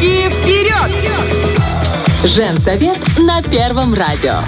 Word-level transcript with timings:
Девочки, 0.00 0.30
вперед! 0.30 0.90
Женсовет 2.24 2.98
на 3.18 3.42
Первом 3.42 3.94
радио. 3.94 4.40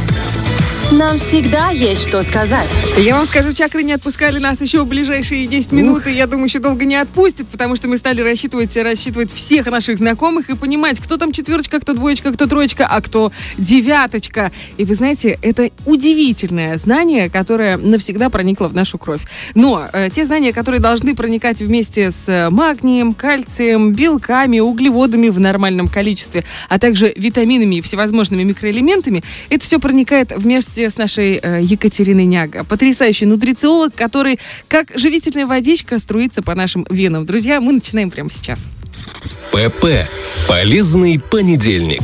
Нам 0.91 1.19
всегда 1.19 1.69
есть 1.69 2.09
что 2.09 2.23
сказать. 2.23 2.69
Я 2.97 3.17
вам 3.17 3.27
скажу, 3.27 3.53
чакры 3.53 3.83
не 3.83 3.93
отпускали 3.93 4.39
нас 4.39 4.63
еще 4.63 4.85
в 4.85 4.87
ближайшие 4.87 5.47
10 5.47 5.73
минут, 5.73 6.07
и 6.07 6.13
я 6.13 6.27
думаю, 6.27 6.47
еще 6.47 6.61
долго 6.61 6.87
не 6.87 6.97
отпустят, 6.97 7.47
потому 7.49 7.77
что 7.77 7.89
мы 7.89 7.99
стали 7.99 8.23
рассчитывать, 8.23 8.75
рассчитывать 8.75 9.31
всех 9.31 9.67
наших 9.67 9.99
знакомых 9.99 10.49
и 10.49 10.57
понимать, 10.57 10.99
кто 10.99 11.19
там 11.19 11.33
четверочка, 11.33 11.79
кто 11.81 11.93
двоечка, 11.93 12.33
кто 12.33 12.47
троечка, 12.47 12.87
а 12.87 13.03
кто 13.03 13.33
девяточка. 13.59 14.51
И 14.79 14.87
вы 14.87 14.95
знаете, 14.95 15.39
это 15.43 15.69
удивительное 15.85 16.79
знание, 16.79 17.29
которое 17.29 17.77
навсегда 17.77 18.31
проникло 18.31 18.69
в 18.69 18.75
нашу 18.75 18.97
кровь. 18.97 19.25
Но 19.55 19.87
э, 19.93 20.09
те 20.11 20.25
знания, 20.25 20.55
которые 20.55 20.81
должны 20.81 21.15
проникать 21.15 21.61
вместе 21.61 22.11
с 22.11 22.29
э, 22.29 22.49
магнием, 22.49 23.13
кальцием, 23.13 23.93
белками, 23.93 24.61
углеводами 24.61 25.29
в 25.29 25.39
нормальном 25.39 25.87
количестве, 25.89 26.45
а 26.71 26.79
также 26.79 27.13
витаминами 27.15 27.75
и 27.75 27.81
всевозможными 27.83 28.43
микроэлементами, 28.43 29.23
это 29.51 29.63
все 29.63 29.79
проникает 29.79 30.33
вместе 30.35 30.78
с 30.87 30.97
нашей 30.97 31.39
э, 31.43 31.61
Екатериной 31.63 32.27
Няга. 32.27 32.65
Потрясающий 32.65 33.27
нутрициолог, 33.27 33.95
который, 33.95 34.39
как 34.69 34.93
живительная 34.95 35.47
водичка, 35.47 35.99
струится 35.99 36.43
по 36.43 36.55
нашим 36.55 36.87
венам. 36.91 37.27
Друзья, 37.27 37.61
мы 37.61 37.73
начинаем 37.73 38.11
прямо 38.11 38.31
сейчас. 38.31 38.61
ПП. 39.53 39.87
Полезный 40.47 41.21
понедельник. 41.21 42.03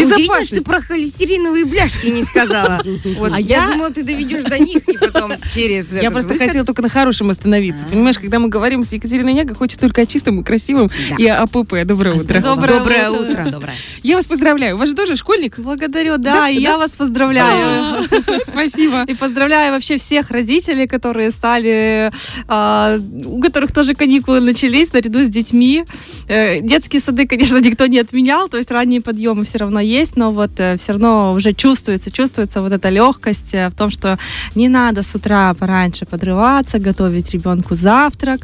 Я 0.00 0.06
удивилась, 0.06 0.46
что 0.48 0.56
ты 0.56 0.62
про 0.62 0.80
холестериновые 0.80 1.64
бляшки 1.64 2.06
не 2.06 2.24
сказала. 2.24 2.82
Вот, 3.18 3.32
А 3.32 3.40
я... 3.40 3.64
я- 3.64 3.66
думала, 3.72 3.90
ты 3.90 4.02
доведешь 4.02 4.44
до 4.44 4.58
них 4.58 4.88
и 4.88 4.96
потом 4.98 5.32
через 5.54 5.92
Я 5.92 6.10
просто 6.10 6.32
выход. 6.32 6.46
хотела 6.48 6.64
только 6.66 6.82
на 6.82 6.88
хорошем 6.88 7.30
остановиться. 7.30 7.86
Понимаешь, 7.86 8.18
когда 8.18 8.38
мы 8.38 8.48
говорим 8.48 8.82
с 8.82 8.92
Екатериной 8.92 9.32
Няга, 9.34 9.54
хочет 9.54 9.80
только 9.80 10.02
о 10.02 10.06
чистом 10.06 10.40
и 10.40 10.44
красивом 10.44 10.90
и 11.18 11.26
о 11.26 11.46
ПП. 11.46 11.84
Доброе 11.84 12.14
утро. 12.16 12.40
Доброе 12.40 13.10
утро. 13.10 13.50
Доброе. 13.50 13.74
Я 14.02 14.16
вас 14.16 14.26
поздравляю. 14.26 14.74
У 14.76 14.78
вас 14.78 14.88
же 14.88 14.94
тоже 14.94 15.16
школьник? 15.16 15.58
Благодарю, 15.58 16.18
да, 16.18 16.48
и 16.48 16.58
я 16.60 16.76
вас 16.78 16.94
поздравляю. 16.96 18.02
Спасибо. 18.46 19.04
И 19.06 19.14
поздравляю 19.14 19.72
вообще 19.72 19.96
всех 19.96 20.30
родителей, 20.30 20.86
которые 20.86 21.30
стали, 21.30 22.10
а, 22.48 22.98
у 23.24 23.40
которых 23.40 23.72
тоже 23.72 23.94
каникулы 23.94 24.40
начались 24.40 24.92
наряду 24.92 25.20
с 25.24 25.28
детьми. 25.28 25.84
Э, 26.28 26.60
Детские 26.60 27.00
сады, 27.00 27.26
конечно, 27.26 27.58
никто 27.60 27.86
не 27.86 27.98
отменял, 27.98 28.48
то 28.48 28.56
есть 28.56 28.70
ранние 28.70 29.00
подъемы 29.00 29.44
все 29.44 29.58
равно 29.58 29.80
есть, 29.84 30.16
но 30.16 30.32
вот 30.32 30.52
все 30.54 30.92
равно 30.92 31.32
уже 31.32 31.52
чувствуется, 31.52 32.10
чувствуется 32.10 32.60
вот 32.60 32.72
эта 32.72 32.88
легкость 32.88 33.54
э, 33.54 33.68
в 33.68 33.74
том, 33.74 33.90
что 33.90 34.18
не 34.54 34.68
надо 34.68 35.02
с 35.02 35.14
утра 35.14 35.54
пораньше 35.54 36.06
подрываться, 36.06 36.78
готовить 36.78 37.30
ребенку 37.30 37.74
завтрак, 37.74 38.40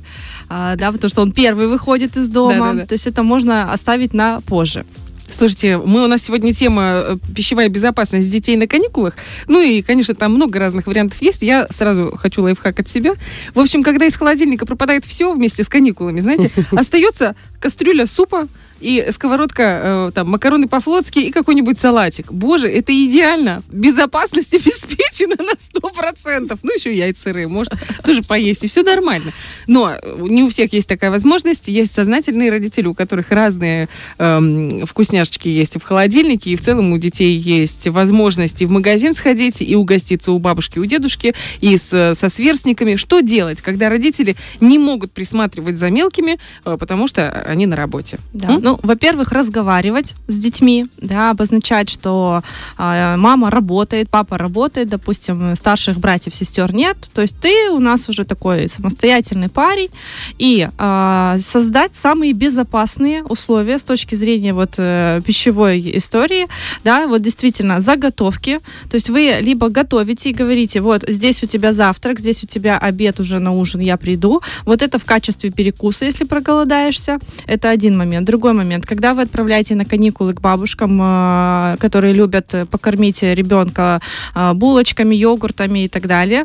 а, 0.48 0.77
да, 0.77 0.92
потому 0.92 1.08
что 1.08 1.22
он 1.22 1.33
первый 1.33 1.66
выходит 1.66 2.16
из 2.16 2.28
дома, 2.28 2.66
Да-да-да. 2.66 2.86
то 2.86 2.92
есть 2.94 3.06
это 3.06 3.22
можно 3.22 3.72
оставить 3.72 4.14
на 4.14 4.41
позже. 4.42 4.84
Слушайте, 5.33 5.78
мы 5.78 6.05
у 6.05 6.08
нас 6.08 6.22
сегодня 6.22 6.52
тема 6.52 6.83
э, 6.83 7.16
пищевая 7.34 7.68
безопасность 7.68 8.30
детей 8.30 8.56
на 8.56 8.66
каникулах. 8.66 9.14
Ну 9.48 9.61
и, 9.61 9.80
конечно, 9.83 10.14
там 10.14 10.34
много 10.34 10.58
разных 10.58 10.86
вариантов 10.86 11.22
есть. 11.22 11.42
Я 11.42 11.66
сразу 11.70 12.16
хочу 12.16 12.42
лайфхак 12.42 12.80
от 12.80 12.88
себя. 12.88 13.12
В 13.55 13.61
общем, 13.61 13.83
когда 13.83 14.06
из 14.06 14.16
холодильника 14.16 14.66
пропадает 14.66 15.05
все 15.05 15.33
вместе 15.33 15.62
с 15.62 15.68
каникулами, 15.68 16.20
знаете, 16.20 16.50
остается 16.72 17.36
кастрюля 17.61 18.06
супа 18.06 18.48
и 18.80 19.08
сковородка, 19.12 19.62
э, 19.62 20.11
там, 20.14 20.30
макароны 20.30 20.66
по-флотски 20.66 21.19
и 21.19 21.30
какой-нибудь 21.30 21.78
салатик. 21.78 22.33
Боже, 22.33 22.69
это 22.69 22.92
идеально. 22.92 23.62
Безопасность 23.69 24.55
обеспечена 24.55 25.36
на 25.39 25.52
100%. 25.52 26.58
Ну, 26.62 26.75
еще 26.75 26.94
яйца 26.94 27.20
сырые, 27.20 27.48
может, 27.48 27.72
тоже 28.02 28.22
поесть, 28.22 28.64
и 28.64 28.69
все 28.69 28.83
нормально. 28.83 29.33
Но 29.67 29.91
э, 29.91 30.17
не 30.20 30.42
у 30.42 30.48
всех 30.48 30.72
есть 30.72 30.89
такая 30.89 31.11
возможность. 31.11 31.69
Есть 31.69 31.92
сознательные 31.92 32.50
родители, 32.50 32.86
у 32.86 32.94
которых 32.94 33.30
разные 33.30 33.89
эм, 34.19 34.86
вкусняшечки 34.86 35.48
есть 35.48 35.77
в 35.77 35.83
холодильнике, 35.83 36.50
и 36.50 36.56
в 36.56 36.62
целом 36.62 36.92
у 36.92 36.98
детей 36.98 37.36
есть 37.36 37.86
возможность 37.89 38.62
и 38.62 38.67
в 38.67 38.70
магазин 38.70 39.14
сходить, 39.14 39.61
и 39.61 39.77
угоститься 39.77 40.33
у 40.33 40.39
бабушки, 40.39 40.79
у 40.79 40.86
дедушки, 40.86 41.35
и 41.61 41.77
с, 41.77 42.14
со 42.14 42.29
сверстниками. 42.29 42.96
Что 42.96 43.20
делать, 43.20 43.61
когда 43.61 43.90
родители 43.90 44.36
не 44.61 44.79
могут 44.79 45.12
присматривать 45.12 45.79
за 45.79 45.90
мелкими, 45.90 46.39
э, 46.64 46.77
потому 46.79 47.06
что 47.06 47.45
они 47.50 47.66
на 47.66 47.77
работе? 47.77 48.18
Да. 48.33 48.50
М? 48.50 48.61
Ну, 48.62 48.80
во-первых, 48.83 49.33
разговаривать 49.33 50.14
с 50.27 50.36
детьми, 50.38 50.86
да, 50.98 51.30
обозначать, 51.30 51.88
что 51.88 52.42
а, 52.77 53.16
мама 53.16 53.50
работает, 53.50 54.08
папа 54.11 54.38
работает, 54.38 54.88
допустим, 54.88 55.55
старших 55.56 55.98
братьев, 55.98 56.34
сестер 56.34 56.74
нет. 56.74 56.96
То 57.14 57.22
есть 57.22 57.38
ты 57.40 57.70
у 57.70 57.78
нас 57.78 58.08
уже 58.08 58.24
такой 58.24 58.68
самостоятельный 58.68 59.48
парень, 59.48 59.90
и 60.38 60.68
а, 60.78 61.38
создать 61.44 61.94
самые 61.94 62.33
безопасные 62.33 63.24
условия 63.24 63.78
с 63.78 63.84
точки 63.84 64.14
зрения 64.14 64.52
вот 64.52 64.74
э, 64.78 65.20
пищевой 65.24 65.96
истории, 65.96 66.46
да, 66.84 67.06
вот 67.06 67.22
действительно 67.22 67.80
заготовки. 67.80 68.61
То 68.90 68.94
есть 68.94 69.11
вы 69.11 69.38
либо 69.40 69.68
готовите 69.68 70.30
и 70.30 70.32
говорите, 70.32 70.80
вот 70.80 71.05
здесь 71.08 71.42
у 71.42 71.46
тебя 71.46 71.72
завтрак, 71.72 72.20
здесь 72.20 72.44
у 72.44 72.46
тебя 72.46 72.78
обед 72.78 73.20
уже 73.20 73.38
на 73.38 73.52
ужин, 73.52 73.80
я 73.80 73.96
приду. 73.96 74.40
Вот 74.64 74.82
это 74.82 74.98
в 74.98 75.05
качестве 75.05 75.50
перекуса, 75.50 76.05
если 76.05 76.24
проголодаешься. 76.24 77.18
Это 77.46 77.70
один 77.70 77.96
момент. 77.96 78.27
Другой 78.27 78.52
момент, 78.52 78.86
когда 78.86 79.14
вы 79.14 79.23
отправляете 79.23 79.74
на 79.74 79.84
каникулы 79.84 80.34
к 80.34 80.40
бабушкам, 80.40 81.01
э, 81.02 81.77
которые 81.78 82.12
любят 82.12 82.55
покормить 82.70 83.23
ребенка 83.23 84.01
э, 84.34 84.52
булочками, 84.55 85.14
йогуртами 85.14 85.84
и 85.84 85.89
так 85.89 86.06
далее, 86.06 86.45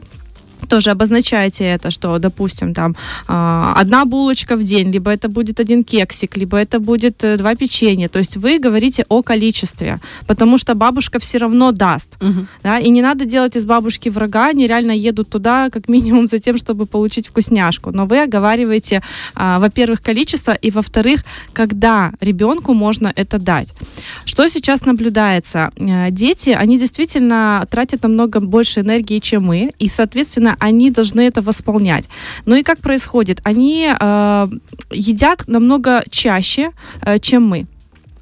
тоже 0.65 0.91
обозначайте 0.91 1.63
это, 1.63 1.91
что, 1.91 2.17
допустим, 2.19 2.73
там 2.73 2.95
а, 3.27 3.73
одна 3.75 4.05
булочка 4.05 4.55
в 4.55 4.63
день, 4.63 4.91
либо 4.91 5.11
это 5.11 5.29
будет 5.29 5.59
один 5.59 5.83
кексик, 5.83 6.37
либо 6.37 6.57
это 6.57 6.79
будет 6.79 7.23
э, 7.23 7.37
два 7.37 7.55
печенья. 7.55 8.09
То 8.09 8.19
есть 8.19 8.37
вы 8.37 8.59
говорите 8.59 9.05
о 9.09 9.21
количестве, 9.21 9.99
потому 10.27 10.57
что 10.57 10.75
бабушка 10.75 11.19
все 11.19 11.37
равно 11.37 11.71
даст. 11.71 12.17
Мгм. 12.21 12.47
Да? 12.63 12.79
И 12.79 12.89
не 12.89 13.01
надо 13.01 13.25
делать 13.25 13.55
из 13.55 13.65
бабушки 13.65 14.09
врага, 14.09 14.49
они 14.49 14.67
реально 14.67 14.91
едут 14.91 15.29
туда 15.29 15.69
как 15.69 15.87
минимум 15.95 16.27
за 16.27 16.39
тем, 16.39 16.57
чтобы 16.57 16.85
получить 16.85 17.27
вкусняшку. 17.27 17.91
Но 17.91 18.05
вы 18.05 18.23
оговариваете, 18.23 19.01
а, 19.35 19.59
во-первых, 19.59 20.01
количество, 20.01 20.51
и 20.51 20.71
во-вторых, 20.71 21.23
когда 21.53 22.11
ребенку 22.21 22.73
можно 22.73 23.11
это 23.15 23.39
дать. 23.39 23.73
Что 24.23 24.47
сейчас 24.47 24.85
наблюдается? 24.85 25.71
Э, 25.75 26.11
Дети, 26.11 26.49
они 26.51 26.77
действительно 26.77 27.67
тратят 27.69 28.03
намного 28.03 28.39
больше 28.39 28.79
энергии, 28.81 29.19
чем 29.19 29.45
мы, 29.45 29.71
и, 29.79 29.89
соответственно, 29.89 30.55
они 30.59 30.91
должны 30.91 31.21
это 31.21 31.41
восполнять. 31.41 32.05
Ну 32.45 32.55
и 32.55 32.63
как 32.63 32.79
происходит? 32.79 33.41
Они 33.43 33.87
э, 33.87 34.47
едят 34.91 35.47
намного 35.47 36.03
чаще, 36.09 36.71
э, 37.01 37.19
чем 37.19 37.43
мы. 37.43 37.65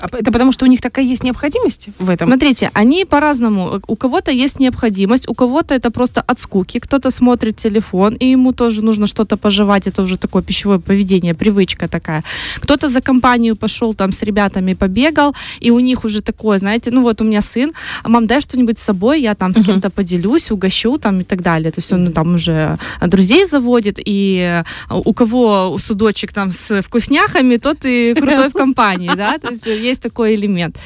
А 0.03 0.07
Это 0.17 0.31
потому, 0.31 0.51
что 0.51 0.65
у 0.65 0.67
них 0.67 0.81
такая 0.81 1.05
есть 1.05 1.23
необходимость 1.23 1.89
в 1.97 2.09
этом? 2.09 2.27
Смотрите, 2.27 2.69
они 2.73 3.05
по-разному. 3.05 3.81
У 3.87 3.95
кого-то 3.95 4.31
есть 4.31 4.59
необходимость, 4.59 5.29
у 5.29 5.33
кого-то 5.33 5.73
это 5.73 5.91
просто 5.91 6.21
от 6.21 6.39
скуки, 6.39 6.79
кто-то 6.79 7.09
смотрит 7.11 7.55
телефон, 7.55 8.15
и 8.15 8.31
ему 8.31 8.51
тоже 8.51 8.83
нужно 8.83 9.07
что-то 9.07 9.37
пожевать, 9.37 9.87
это 9.87 10.01
уже 10.01 10.17
такое 10.17 10.43
пищевое 10.43 10.79
поведение, 10.79 11.33
привычка 11.33 11.87
такая. 11.87 12.23
Кто-то 12.59 12.89
за 12.89 13.01
компанию 13.01 13.55
пошел 13.55 13.93
там 13.93 14.11
с 14.11 14.23
ребятами 14.23 14.73
побегал, 14.73 15.35
и 15.61 15.71
у 15.71 15.79
них 15.79 16.03
уже 16.03 16.21
такое, 16.21 16.57
знаете, 16.57 16.91
ну 16.91 17.01
вот 17.01 17.21
у 17.21 17.23
меня 17.23 17.41
сын, 17.41 17.71
а 18.03 18.09
мам, 18.09 18.27
дай 18.27 18.41
что-нибудь 18.41 18.79
с 18.79 18.83
собой, 18.83 19.21
я 19.21 19.35
там 19.35 19.55
с 19.55 19.63
кем-то 19.65 19.89
поделюсь, 19.89 20.51
угощу 20.51 20.97
там 20.97 21.21
и 21.21 21.23
так 21.23 21.41
далее. 21.41 21.71
То 21.71 21.79
есть 21.79 21.93
он 21.93 22.03
ну, 22.03 22.11
там 22.11 22.33
уже 22.33 22.77
друзей 23.01 23.45
заводит, 23.45 23.99
и 24.05 24.63
э, 24.89 24.93
у 24.93 25.13
кого 25.13 25.77
судочек 25.77 26.33
там 26.33 26.51
с 26.51 26.81
вкусняхами, 26.81 27.55
тот 27.55 27.85
и 27.85 28.13
крутой 28.13 28.49
в 28.49 28.53
компании, 28.53 29.11
да, 29.15 29.37
то 29.37 29.47
есть 29.47 29.63
есть 29.93 30.01
такой 30.01 30.35
элемент. 30.35 30.77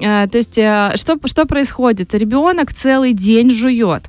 Э, 0.00 0.26
То 0.28 0.38
есть 0.38 0.58
э, 0.58 0.92
что, 0.96 1.18
что 1.24 1.46
происходит? 1.46 2.14
Ребенок 2.14 2.72
целый 2.72 3.12
день 3.12 3.50
жует. 3.50 4.02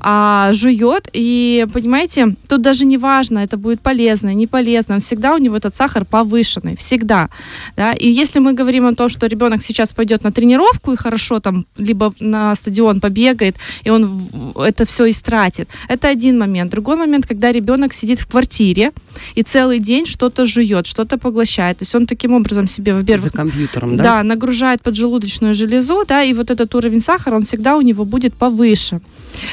А, 0.00 0.52
жует, 0.52 1.08
и, 1.12 1.66
понимаете, 1.72 2.34
тут 2.48 2.62
даже 2.62 2.84
не 2.84 2.98
важно, 2.98 3.40
это 3.40 3.56
будет 3.56 3.80
полезно, 3.80 4.34
не 4.34 4.46
полезно, 4.46 4.98
всегда 4.98 5.34
у 5.34 5.38
него 5.38 5.56
этот 5.56 5.76
сахар 5.76 6.04
повышенный, 6.04 6.76
всегда. 6.76 7.28
Да? 7.76 7.92
И 7.92 8.08
если 8.08 8.40
мы 8.40 8.52
говорим 8.52 8.86
о 8.86 8.94
том, 8.94 9.08
что 9.08 9.26
ребенок 9.26 9.62
сейчас 9.62 9.92
пойдет 9.92 10.24
на 10.24 10.32
тренировку 10.32 10.92
и 10.92 10.96
хорошо 10.96 11.40
там, 11.40 11.64
либо 11.76 12.12
на 12.20 12.54
стадион 12.54 13.00
побегает, 13.00 13.56
и 13.84 13.90
он 13.90 14.52
это 14.56 14.84
все 14.84 15.08
истратит, 15.10 15.68
это 15.88 16.08
один 16.08 16.38
момент. 16.38 16.70
Другой 16.70 16.96
момент, 16.96 17.26
когда 17.26 17.52
ребенок 17.52 17.92
сидит 17.92 18.20
в 18.20 18.26
квартире 18.26 18.92
и 19.34 19.42
целый 19.42 19.78
день 19.78 20.06
что-то 20.06 20.46
жует, 20.46 20.86
что-то 20.86 21.18
поглощает. 21.18 21.78
То 21.78 21.82
есть 21.82 21.94
он 21.94 22.06
таким 22.06 22.32
образом 22.32 22.66
себе, 22.66 22.92
За 22.92 22.98
во-первых, 22.98 23.32
компьютером, 23.32 23.96
да? 23.96 24.04
да, 24.04 24.22
нагружает 24.22 24.82
поджелудочную 24.82 25.54
железу, 25.54 26.04
да, 26.06 26.22
и 26.22 26.32
вот 26.34 26.50
этот 26.50 26.74
уровень 26.74 27.00
сахара, 27.00 27.36
он 27.36 27.42
всегда 27.42 27.76
у 27.76 27.80
него 27.80 28.04
будет 28.04 28.34
повыше. 28.34 29.00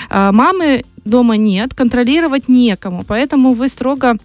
А, 0.10 0.32
Мамы 0.32 0.84
дома 1.06 1.38
нет, 1.38 1.74
контролировать 1.74 2.48
некому, 2.48 3.04
поэтому 3.08 3.54
вы 3.54 3.68
строго 3.68 4.18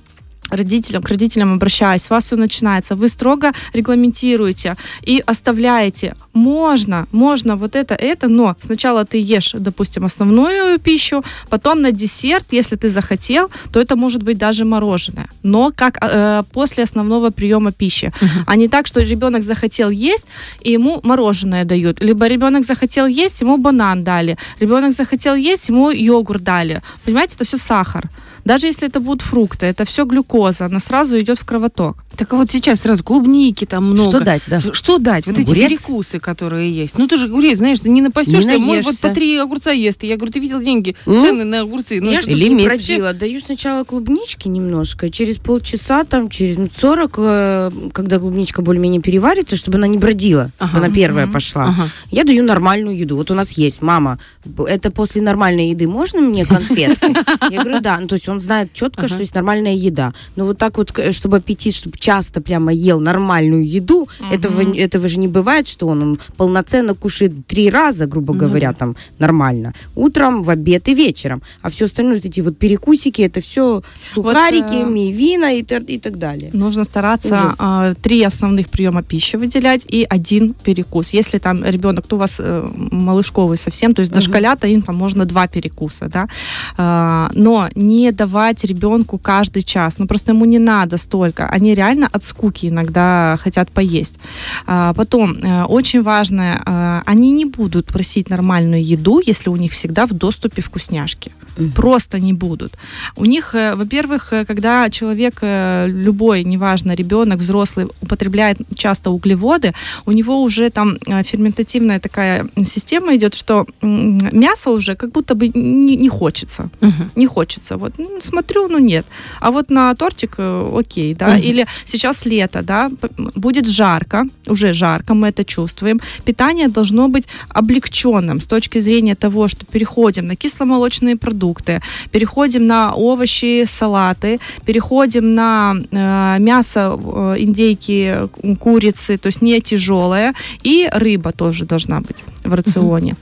родителям, 0.51 1.03
к 1.03 1.09
родителям 1.09 1.55
обращаюсь, 1.55 2.03
с 2.03 2.11
вас 2.11 2.25
все 2.25 2.37
начинается, 2.37 2.97
вы 2.97 3.09
строго 3.09 3.53
регламентируете 3.73 4.77
и 5.03 5.23
оставляете. 5.27 6.15
Можно, 6.33 7.07
можно 7.13 7.57
вот 7.57 7.77
это, 7.77 7.95
это, 7.95 8.29
но 8.29 8.57
сначала 8.61 9.05
ты 9.05 9.19
ешь, 9.19 9.55
допустим, 9.59 10.05
основную 10.05 10.79
пищу, 10.79 11.23
потом 11.49 11.83
на 11.83 11.93
десерт, 11.93 12.47
если 12.53 12.77
ты 12.77 12.89
захотел, 12.89 13.51
то 13.73 13.81
это 13.81 13.97
может 13.97 14.23
быть 14.23 14.39
даже 14.39 14.65
мороженое, 14.65 15.29
но 15.43 15.73
как 15.75 15.99
э, 16.01 16.43
после 16.53 16.85
основного 16.85 17.31
приема 17.31 17.73
пищи, 17.73 18.13
а 18.47 18.57
не 18.57 18.69
так, 18.69 18.87
что 18.87 19.01
ребенок 19.01 19.43
захотел 19.43 19.91
есть, 19.91 20.29
и 20.61 20.73
ему 20.73 21.01
мороженое 21.03 21.65
дают, 21.65 22.01
либо 22.01 22.29
ребенок 22.29 22.65
захотел 22.65 23.07
есть, 23.07 23.41
ему 23.43 23.57
банан 23.57 24.05
дали, 24.05 24.37
ребенок 24.61 24.93
захотел 24.93 25.35
есть, 25.35 25.69
ему 25.69 25.91
йогурт 25.91 26.43
дали. 26.43 26.83
Понимаете, 27.05 27.35
это 27.35 27.45
все 27.45 27.57
сахар. 27.57 28.11
Даже 28.45 28.67
если 28.67 28.89
это 28.89 29.01
будут 29.01 29.23
фрукты, 29.23 29.67
это 29.67 29.85
все 29.85 30.05
глюкоза, 30.05 30.67
она 30.67 30.81
сразу 30.81 31.19
идет 31.21 31.39
в 31.39 31.45
кровоток. 31.45 32.05
Так 32.17 32.33
вот 32.33 32.51
сейчас 32.51 32.81
сразу 32.81 33.03
клубники 33.03 33.65
там 33.65 33.87
много. 33.87 34.11
Что 34.17 34.21
дать, 34.25 34.43
да? 34.47 34.61
Что 34.61 34.99
дать? 34.99 35.27
Вот 35.27 35.39
эти 35.39 35.47
Огурец? 35.47 35.69
перекусы, 35.69 36.19
которые 36.19 36.71
есть. 36.71 36.99
Ну 36.99 37.07
ты 37.07 37.17
же 37.17 37.27
огурец, 37.27 37.59
знаешь, 37.59 37.81
ты 37.81 37.89
не 37.89 38.03
напасешься. 38.03 38.51
Не 38.59 38.59
Мой 38.59 38.83
вот 38.83 38.99
по 38.99 39.09
три 39.11 39.37
огурца 39.39 39.71
ест. 39.71 40.03
Я 40.03 40.17
говорю, 40.17 40.33
ты 40.33 40.41
видел 40.41 40.61
деньги? 40.61 40.97
М? 41.07 41.19
Цены 41.21 41.45
на 41.45 41.61
огурцы. 41.61 42.01
Ну, 42.01 42.11
я 42.11 42.21
что 42.21 42.33
не 42.33 42.65
бродила. 42.65 43.13
Даю 43.15 43.41
сначала 43.41 43.85
клубнички 43.85 44.49
немножко, 44.49 45.07
и 45.07 45.11
через 45.11 45.39
полчаса, 45.39 46.05
там, 46.05 46.29
через 46.29 46.57
минут 46.59 46.73
40, 46.79 47.15
э, 47.19 47.71
когда 47.93 48.19
клубничка 48.19 48.61
более-менее 48.61 49.01
переварится, 49.01 49.57
чтобы 49.57 49.79
она 49.79 49.87
не 49.87 49.97
бродила, 49.99 50.51
чтобы 50.59 50.71
Ага. 50.73 50.79
она 50.87 50.95
первая 50.95 51.25
Мгм. 51.27 51.33
пошла. 51.33 51.65
Ага. 51.69 51.89
Я 52.11 52.25
даю 52.25 52.43
нормальную 52.45 52.97
еду. 52.99 53.17
Вот 53.17 53.31
у 53.31 53.35
нас 53.35 53.53
есть, 53.53 53.81
мама, 53.83 54.19
это 54.67 54.91
после 54.91 55.23
нормальной 55.23 55.71
еды 55.71 55.87
можно 55.87 56.21
мне 56.21 56.45
конфетки? 56.45 57.01
Я 57.53 57.63
говорю, 57.63 57.81
да. 57.81 57.99
Ну, 58.01 58.09
то 58.09 58.15
есть 58.17 58.29
он 58.29 58.41
знает 58.41 58.73
четко, 58.75 59.09
что 59.09 59.19
есть 59.21 59.35
нормальная 59.35 59.75
еда. 59.75 60.13
Но 60.37 60.45
вот 60.45 60.59
так 60.59 60.77
вот, 60.77 60.93
к- 60.93 61.13
чтобы 61.13 61.39
аппетит, 61.39 61.75
чтобы 61.75 61.97
часто 62.01 62.41
прямо 62.41 62.73
ел 62.73 62.99
нормальную 63.01 63.65
еду, 63.65 64.09
этого, 64.33 64.63
этого 64.77 65.09
же 65.09 65.19
не 65.19 65.29
бывает, 65.29 65.69
что 65.69 65.87
он, 65.87 66.03
он 66.03 66.19
полноценно 66.37 66.95
кушает 66.95 67.47
три 67.47 67.71
раза, 67.71 68.07
грубо 68.07 68.35
говоря, 68.35 68.73
там 68.73 68.97
нормально. 69.19 69.75
Утром, 69.95 70.43
в 70.43 70.51
обед 70.51 70.89
и 70.89 70.95
вечером. 70.95 71.43
А 71.63 71.69
все 71.69 71.85
остальное, 71.85 72.17
вот 72.17 72.25
эти 72.25 72.41
вот 72.41 72.57
перекусики, 72.59 73.23
это 73.23 73.41
все 73.41 73.83
сухарики, 74.15 74.83
э, 74.83 74.85
мивина 74.85 75.55
и, 75.55 75.63
и 75.63 75.99
так 75.99 76.19
далее. 76.19 76.51
Нужно 76.53 76.85
стараться 76.85 77.55
а, 77.59 77.95
три 77.95 78.23
основных 78.23 78.69
приема 78.69 79.03
пищи 79.03 79.37
выделять 79.37 79.87
и 79.89 80.07
один 80.09 80.55
перекус. 80.55 81.11
Если 81.11 81.39
там 81.39 81.65
ребенок, 81.65 82.07
то 82.07 82.17
у 82.17 82.19
вас 82.19 82.37
э, 82.39 82.71
малышковый 82.75 83.59
совсем, 83.59 83.95
то 83.95 84.01
есть 84.01 84.13
дошколята, 84.13 84.67
им 84.67 84.83
там 84.83 84.97
можно 84.97 85.25
два 85.25 85.47
перекуса, 85.47 86.09
да, 86.09 86.29
А, 86.77 87.31
но 87.35 87.69
не 87.75 88.13
давать 88.13 88.65
ребенку 88.65 89.19
каждый 89.19 89.63
час, 89.63 89.99
ну 89.99 90.07
просто 90.07 90.33
ему 90.33 90.45
не 90.45 90.59
надо 90.59 90.97
столько, 90.97 91.47
они 91.47 91.75
реально 91.75 91.90
от 92.13 92.25
скуки 92.25 92.67
иногда 92.67 93.37
хотят 93.41 93.71
поесть. 93.71 94.19
А, 94.67 94.93
потом, 94.95 95.33
э, 95.33 95.65
очень 95.65 96.03
важное, 96.03 96.63
э, 96.65 97.03
они 97.07 97.33
не 97.33 97.45
будут 97.45 97.87
просить 97.87 98.31
нормальную 98.31 98.85
еду, 98.85 99.21
если 99.27 99.51
у 99.51 99.57
них 99.57 99.73
всегда 99.73 100.07
в 100.07 100.13
доступе 100.13 100.63
вкусняшки. 100.63 101.33
Просто 101.75 102.21
не 102.21 102.33
будут. 102.33 102.73
У 103.17 103.25
них, 103.25 103.55
э, 103.55 103.75
во-первых, 103.75 104.33
когда 104.47 104.89
человек, 104.91 105.43
любой, 105.43 106.45
неважно, 106.45 106.95
ребенок, 106.95 107.39
взрослый, 107.39 107.87
употребляет 108.03 108.59
часто 108.75 109.11
углеводы, 109.11 109.73
у 110.07 110.13
него 110.13 110.43
уже 110.43 110.71
там 110.71 110.99
ферментативная 111.25 112.01
такая 112.01 112.47
система 112.65 113.17
идет, 113.17 113.35
что 113.35 113.67
мясо 113.83 114.71
уже 114.71 114.95
как 114.95 115.11
будто 115.11 115.35
бы 115.35 115.49
не, 115.49 115.97
не 115.97 116.09
хочется. 116.09 116.71
Мгм. 116.81 117.11
Не 117.17 117.27
хочется. 117.27 117.77
Вот 117.77 117.93
смотрю, 118.23 118.69
ну 118.69 118.79
нет. 118.79 119.07
А 119.41 119.51
вот 119.51 119.71
на 119.71 119.95
тортик 119.95 120.37
окей, 120.39 121.15
да. 121.15 121.29
Мгм. 121.29 121.51
Или 121.51 121.67
сейчас 121.85 122.27
лето, 122.27 122.63
да, 122.63 122.91
будет 123.35 123.67
жарко, 123.67 124.25
уже 124.47 124.73
жарко, 124.73 125.15
мы 125.15 125.29
это 125.29 125.45
чувствуем. 125.45 126.01
Питание 126.25 126.69
должно 126.69 127.09
быть 127.09 127.25
облегченным 127.49 128.41
с 128.41 128.47
точки 128.47 128.81
зрения 128.81 129.15
того, 129.15 129.49
что 129.49 129.65
переходим 129.67 130.27
на 130.27 130.37
кисломолочные 130.37 131.17
продукты, 131.17 131.81
переходим 132.13 132.67
на 132.67 132.93
овощи, 132.95 133.65
салаты, 133.67 134.41
переходим 134.65 135.35
на 135.35 135.75
э, 135.91 136.37
мясо, 136.39 136.99
э, 136.99 137.37
индейки, 137.39 138.29
ку- 138.33 138.57
курицы, 138.57 139.17
то 139.17 139.29
есть 139.29 139.43
не 139.43 139.61
тяжелое, 139.61 140.35
и 140.63 140.89
рыба 140.93 141.33
тоже 141.33 141.65
должна 141.65 142.01
быть 142.01 142.25
в 142.45 142.55
рационе. 142.55 143.17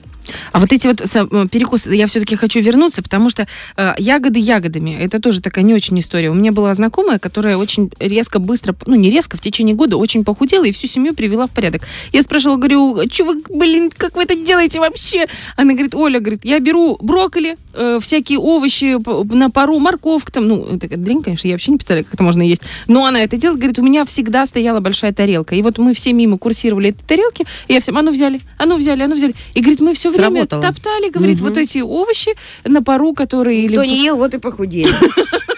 А 0.51 0.59
вот 0.59 0.71
эти 0.71 0.87
вот 0.87 1.01
э, 1.01 1.47
перекусы, 1.49 1.93
я 1.95 2.07
все-таки 2.07 2.35
хочу 2.35 2.59
вернуться, 2.59 3.01
потому 3.01 3.29
что 3.29 3.47
э, 3.77 3.93
ягоды 3.97 4.39
ягодами, 4.39 4.97
это 4.99 5.19
тоже 5.19 5.41
такая 5.41 5.63
не 5.63 5.73
очень 5.73 5.99
история. 5.99 6.29
У 6.29 6.33
меня 6.33 6.51
была 6.51 6.73
знакомая, 6.73 7.19
которая 7.19 7.57
очень 7.57 7.91
резко, 7.99 8.39
быстро, 8.39 8.75
ну 8.85 8.95
не 8.95 9.09
резко, 9.09 9.37
в 9.37 9.41
течение 9.41 9.75
года 9.75 9.97
очень 9.97 10.23
похудела 10.23 10.65
и 10.65 10.71
всю 10.71 10.87
семью 10.87 11.13
привела 11.13 11.47
в 11.47 11.51
порядок. 11.51 11.83
Я 12.11 12.23
спрашивала, 12.23 12.57
говорю, 12.57 13.01
что 13.11 13.25
вы, 13.25 13.41
блин, 13.49 13.91
как 13.95 14.15
вы 14.15 14.23
это 14.23 14.35
делаете 14.35 14.79
вообще? 14.79 15.25
Она 15.55 15.73
говорит, 15.73 15.95
Оля, 15.95 16.19
говорит, 16.19 16.41
я 16.43 16.59
беру 16.59 16.97
брокколи, 17.01 17.57
э, 17.73 17.99
всякие 18.01 18.39
овощи 18.39 18.97
на 19.33 19.49
пару, 19.49 19.79
морковка 19.79 20.31
там, 20.31 20.47
ну, 20.47 20.65
это 20.75 20.87
дрянь, 20.97 21.21
конечно, 21.21 21.47
я 21.47 21.53
вообще 21.53 21.71
не 21.71 21.77
представляю, 21.77 22.05
как 22.05 22.15
это 22.15 22.23
можно 22.23 22.41
есть. 22.41 22.61
Но 22.87 23.05
она 23.05 23.21
это 23.23 23.37
делает, 23.37 23.59
говорит, 23.59 23.79
у 23.79 23.83
меня 23.83 24.05
всегда 24.05 24.45
стояла 24.45 24.79
большая 24.79 25.13
тарелка. 25.13 25.55
И 25.55 25.61
вот 25.61 25.77
мы 25.77 25.93
все 25.93 26.13
мимо 26.13 26.37
курсировали 26.37 26.89
этой 26.89 27.03
тарелки, 27.05 27.45
и 27.67 27.73
я 27.73 27.79
всем, 27.81 27.97
а 27.97 28.01
ну 28.01 28.11
взяли, 28.11 28.39
а 28.57 28.65
ну 28.65 28.77
взяли, 28.77 29.03
а 29.03 29.07
ну 29.07 29.15
взяли. 29.15 29.33
И 29.53 29.61
говорит, 29.61 29.81
мы 29.81 29.93
все 29.93 30.09
время 30.09 30.45
Сработало. 30.45 30.61
топтали, 30.61 31.09
говорит, 31.09 31.41
вот 31.41 31.57
эти 31.57 31.79
овощи 31.79 32.31
на 32.63 32.81
пару, 32.83 33.13
которые... 33.13 33.67
Кто 33.67 33.83
или- 33.83 33.89
не 33.89 34.03
ел, 34.03 34.17
вот 34.17 34.33
и 34.33 34.37
похудели. 34.37 34.91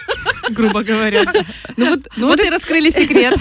грубо 0.52 0.82
говоря. 0.82 1.22
Ну 1.76 1.90
вот, 1.90 2.00
ну 2.16 2.26
Вот 2.28 2.40
и 2.40 2.48
раскрыли 2.50 2.90
секрет. 2.90 3.36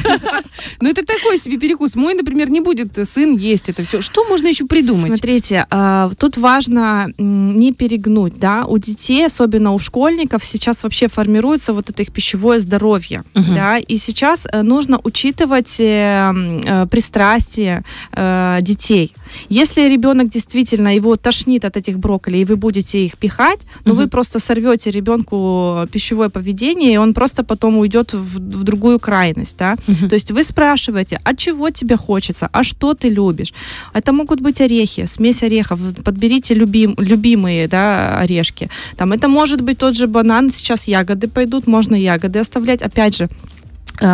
ну 0.81 0.89
это 0.89 1.05
такой 1.05 1.37
себе 1.37 1.57
перекус. 1.57 1.95
Мой, 1.95 2.13
например, 2.13 2.49
не 2.49 2.61
будет 2.61 2.97
сын 3.07 3.35
есть 3.37 3.69
это 3.69 3.83
все. 3.83 4.01
Что 4.01 4.23
можно 4.25 4.47
еще 4.47 4.65
придумать? 4.65 5.05
Смотрите, 5.07 5.65
а, 5.69 6.11
тут 6.17 6.37
важно 6.37 7.07
не 7.17 7.73
перегнуть, 7.73 8.39
да, 8.39 8.65
у 8.65 8.77
детей, 8.77 9.25
особенно 9.25 9.71
у 9.73 9.79
школьников, 9.79 10.43
сейчас 10.45 10.83
вообще 10.83 11.07
формируется 11.07 11.73
вот 11.73 11.89
это 11.89 12.01
их 12.03 12.11
пищевое 12.11 12.59
здоровье, 12.59 13.23
Мгм. 13.33 13.55
да, 13.55 13.77
и 13.77 13.97
сейчас 13.97 14.47
э, 14.51 14.61
нужно 14.61 14.99
учитывать 15.03 15.75
э, 15.79 16.31
э, 16.65 16.85
пристрастия 16.87 17.83
э, 18.13 18.59
детей. 18.61 19.13
Если 19.49 19.89
ребенок 19.89 20.29
действительно 20.29 20.95
его 20.95 21.15
тошнит 21.15 21.65
от 21.65 21.77
этих 21.77 21.97
брокколи, 21.99 22.37
и 22.39 22.45
вы 22.45 22.55
будете 22.55 23.05
их 23.05 23.17
пихать, 23.17 23.59
ну 23.85 23.93
вы 23.93 24.03
Мгм. 24.03 24.09
просто 24.09 24.39
сорвете 24.39 24.91
ребенку 24.91 25.87
пищевое 25.91 26.29
поведение, 26.29 26.93
и 26.93 26.97
он 26.97 27.13
просто 27.13 27.43
потом 27.43 27.77
уйдет 27.77 28.13
в, 28.13 28.39
в 28.39 28.63
другую 28.63 28.99
крайность, 28.99 29.57
да. 29.57 29.75
Мгм. 29.87 30.09
То 30.09 30.15
есть 30.15 30.31
вы 30.31 30.43
спрашиваете, 30.43 31.19
а 31.23 31.35
чего 31.35 31.69
тебе 31.69 31.97
хочется, 31.97 32.49
а 32.51 32.63
что 32.63 32.93
ты 32.93 33.09
любишь? 33.09 33.53
Это 33.93 34.13
могут 34.13 34.41
быть 34.41 34.61
орехи, 34.61 35.05
смесь 35.05 35.43
орехов. 35.43 35.79
Подберите 36.03 36.53
любим, 36.53 36.95
любимые 36.97 37.67
да, 37.67 38.19
орешки. 38.19 38.69
Там, 38.97 39.13
это 39.13 39.27
может 39.27 39.61
быть 39.61 39.77
тот 39.77 39.95
же 39.95 40.07
банан, 40.07 40.49
сейчас 40.49 40.87
ягоды 40.87 41.27
пойдут, 41.27 41.67
можно 41.67 41.95
ягоды 41.95 42.39
оставлять. 42.39 42.81
Опять 42.81 43.17
же, 43.17 43.29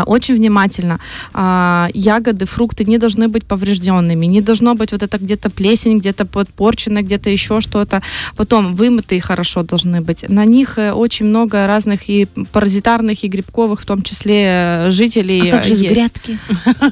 очень 0.06 0.36
внимательно. 0.36 1.00
А, 1.34 1.90
Ягоды, 1.94 2.46
фрукты 2.46 2.86
не 2.86 2.98
должны 2.98 3.28
быть 3.28 3.46
поврежденными, 3.46 4.26
не 4.26 4.42
должно 4.42 4.76
быть 4.76 4.92
вот 4.92 5.04
это 5.04 5.18
где-то 5.18 5.50
плесень, 5.50 6.00
где-то 6.00 6.26
подпорчено, 6.26 7.02
где-то 7.02 7.30
еще 7.30 7.62
что-то. 7.62 8.02
Потом 8.36 8.76
вымытые 8.76 9.22
хорошо 9.22 9.64
должны 9.64 10.02
быть. 10.02 10.30
На 10.30 10.46
них 10.46 10.78
э, 10.78 10.92
очень 10.92 11.26
много 11.26 11.68
разных 11.68 12.10
и 12.10 12.28
паразитарных, 12.52 13.24
и 13.24 13.28
грибковых, 13.28 13.82
в 13.82 13.86
том 13.86 14.02
числе 14.02 14.44
э, 14.46 14.92
жителей. 14.92 15.50
А 15.50 15.58
как 15.58 15.66
же 15.66 15.74
э, 15.74 15.76
с 15.76 15.80
есть. 15.80 15.96
грядки? 15.96 16.40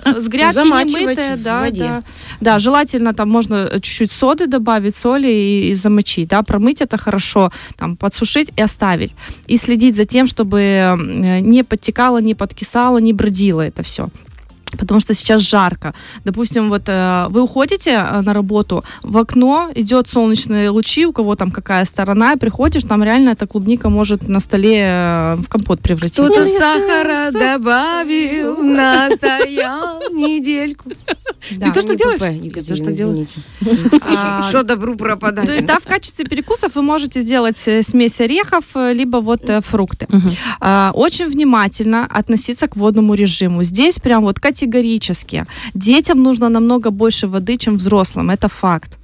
С 0.19 0.27
грядки 0.27 0.59
немытые, 0.59 1.35
да, 1.37 1.69
да. 1.71 2.03
Да, 2.41 2.59
желательно 2.59 3.13
там 3.13 3.29
можно 3.29 3.69
чуть-чуть 3.81 4.11
соды 4.11 4.47
добавить, 4.47 4.95
соли 4.95 5.27
и, 5.27 5.69
и 5.71 5.75
замочить, 5.75 6.29
да, 6.29 6.43
промыть 6.43 6.81
это 6.81 6.97
хорошо, 6.97 7.51
там 7.77 7.95
подсушить 7.97 8.51
и 8.55 8.61
оставить. 8.61 9.13
И 9.47 9.57
следить 9.57 9.95
за 9.95 10.05
тем, 10.05 10.27
чтобы 10.27 10.59
э, 10.59 11.39
не 11.41 11.63
подтекало, 11.63 12.21
не 12.21 12.35
подкисало, 12.35 12.74
не 12.99 13.13
бродило 13.13 13.61
это 13.61 13.83
все. 13.83 14.09
Потому 14.77 14.99
что 14.99 15.13
сейчас 15.13 15.41
жарко. 15.41 15.93
Допустим, 16.25 16.69
вот 16.69 16.83
э, 16.87 17.27
вы 17.29 17.41
уходите 17.41 17.91
э, 17.91 18.21
на 18.21 18.33
работу, 18.33 18.83
в 19.03 19.17
окно 19.17 19.69
идет 19.75 20.07
солнечные 20.07 20.69
лучи, 20.69 21.05
у 21.05 21.13
кого 21.13 21.35
там 21.35 21.51
какая 21.51 21.85
сторона, 21.85 22.33
и 22.33 22.37
приходишь, 22.37 22.83
там 22.83 23.03
реально 23.03 23.29
эта 23.29 23.47
клубника 23.47 23.89
может 23.89 24.27
на 24.27 24.39
столе 24.39 24.79
э, 24.79 25.35
в 25.35 25.47
компот 25.47 25.79
превратиться. 25.81 26.25
Кто-то 26.25 26.45
сахара 26.45 27.31
добавил, 27.31 28.57
настоял 28.63 30.01
недельку. 30.11 30.91
Да. 31.51 31.67
Ты 31.67 31.73
то, 31.73 31.81
что 31.81 31.91
Не 31.91 31.97
делаешь? 31.97 32.21
Я 32.21 32.29
Екатерина, 32.29 32.75
что 32.75 32.91
делаю? 32.93 33.27
извините. 33.61 33.99
А, 34.01 34.43
Что 34.43 34.63
добру 34.63 34.95
пропадать? 34.95 35.45
То 35.45 35.53
есть, 35.53 35.65
да, 35.67 35.79
в 35.79 35.83
качестве 35.83 36.25
перекусов 36.25 36.75
вы 36.75 36.81
можете 36.81 37.21
сделать 37.21 37.67
э, 37.67 37.81
смесь 37.83 38.19
орехов, 38.21 38.63
э, 38.75 38.93
либо 38.93 39.17
вот 39.17 39.49
э, 39.49 39.61
фрукты. 39.61 40.07
А, 40.59 40.91
Очень 40.93 41.27
внимательно 41.27 42.05
относиться 42.05 42.67
к 42.67 42.75
водному 42.75 43.13
режиму. 43.13 43.63
Здесь 43.63 43.99
прям 43.99 44.23
вот 44.23 44.39
категорически. 44.39 45.45
Детям 45.73 46.23
нужно 46.23 46.49
намного 46.49 46.89
больше 46.91 47.27
воды, 47.27 47.57
чем 47.57 47.77
взрослым. 47.77 48.29
Это 48.29 48.47
факт. 48.49 48.97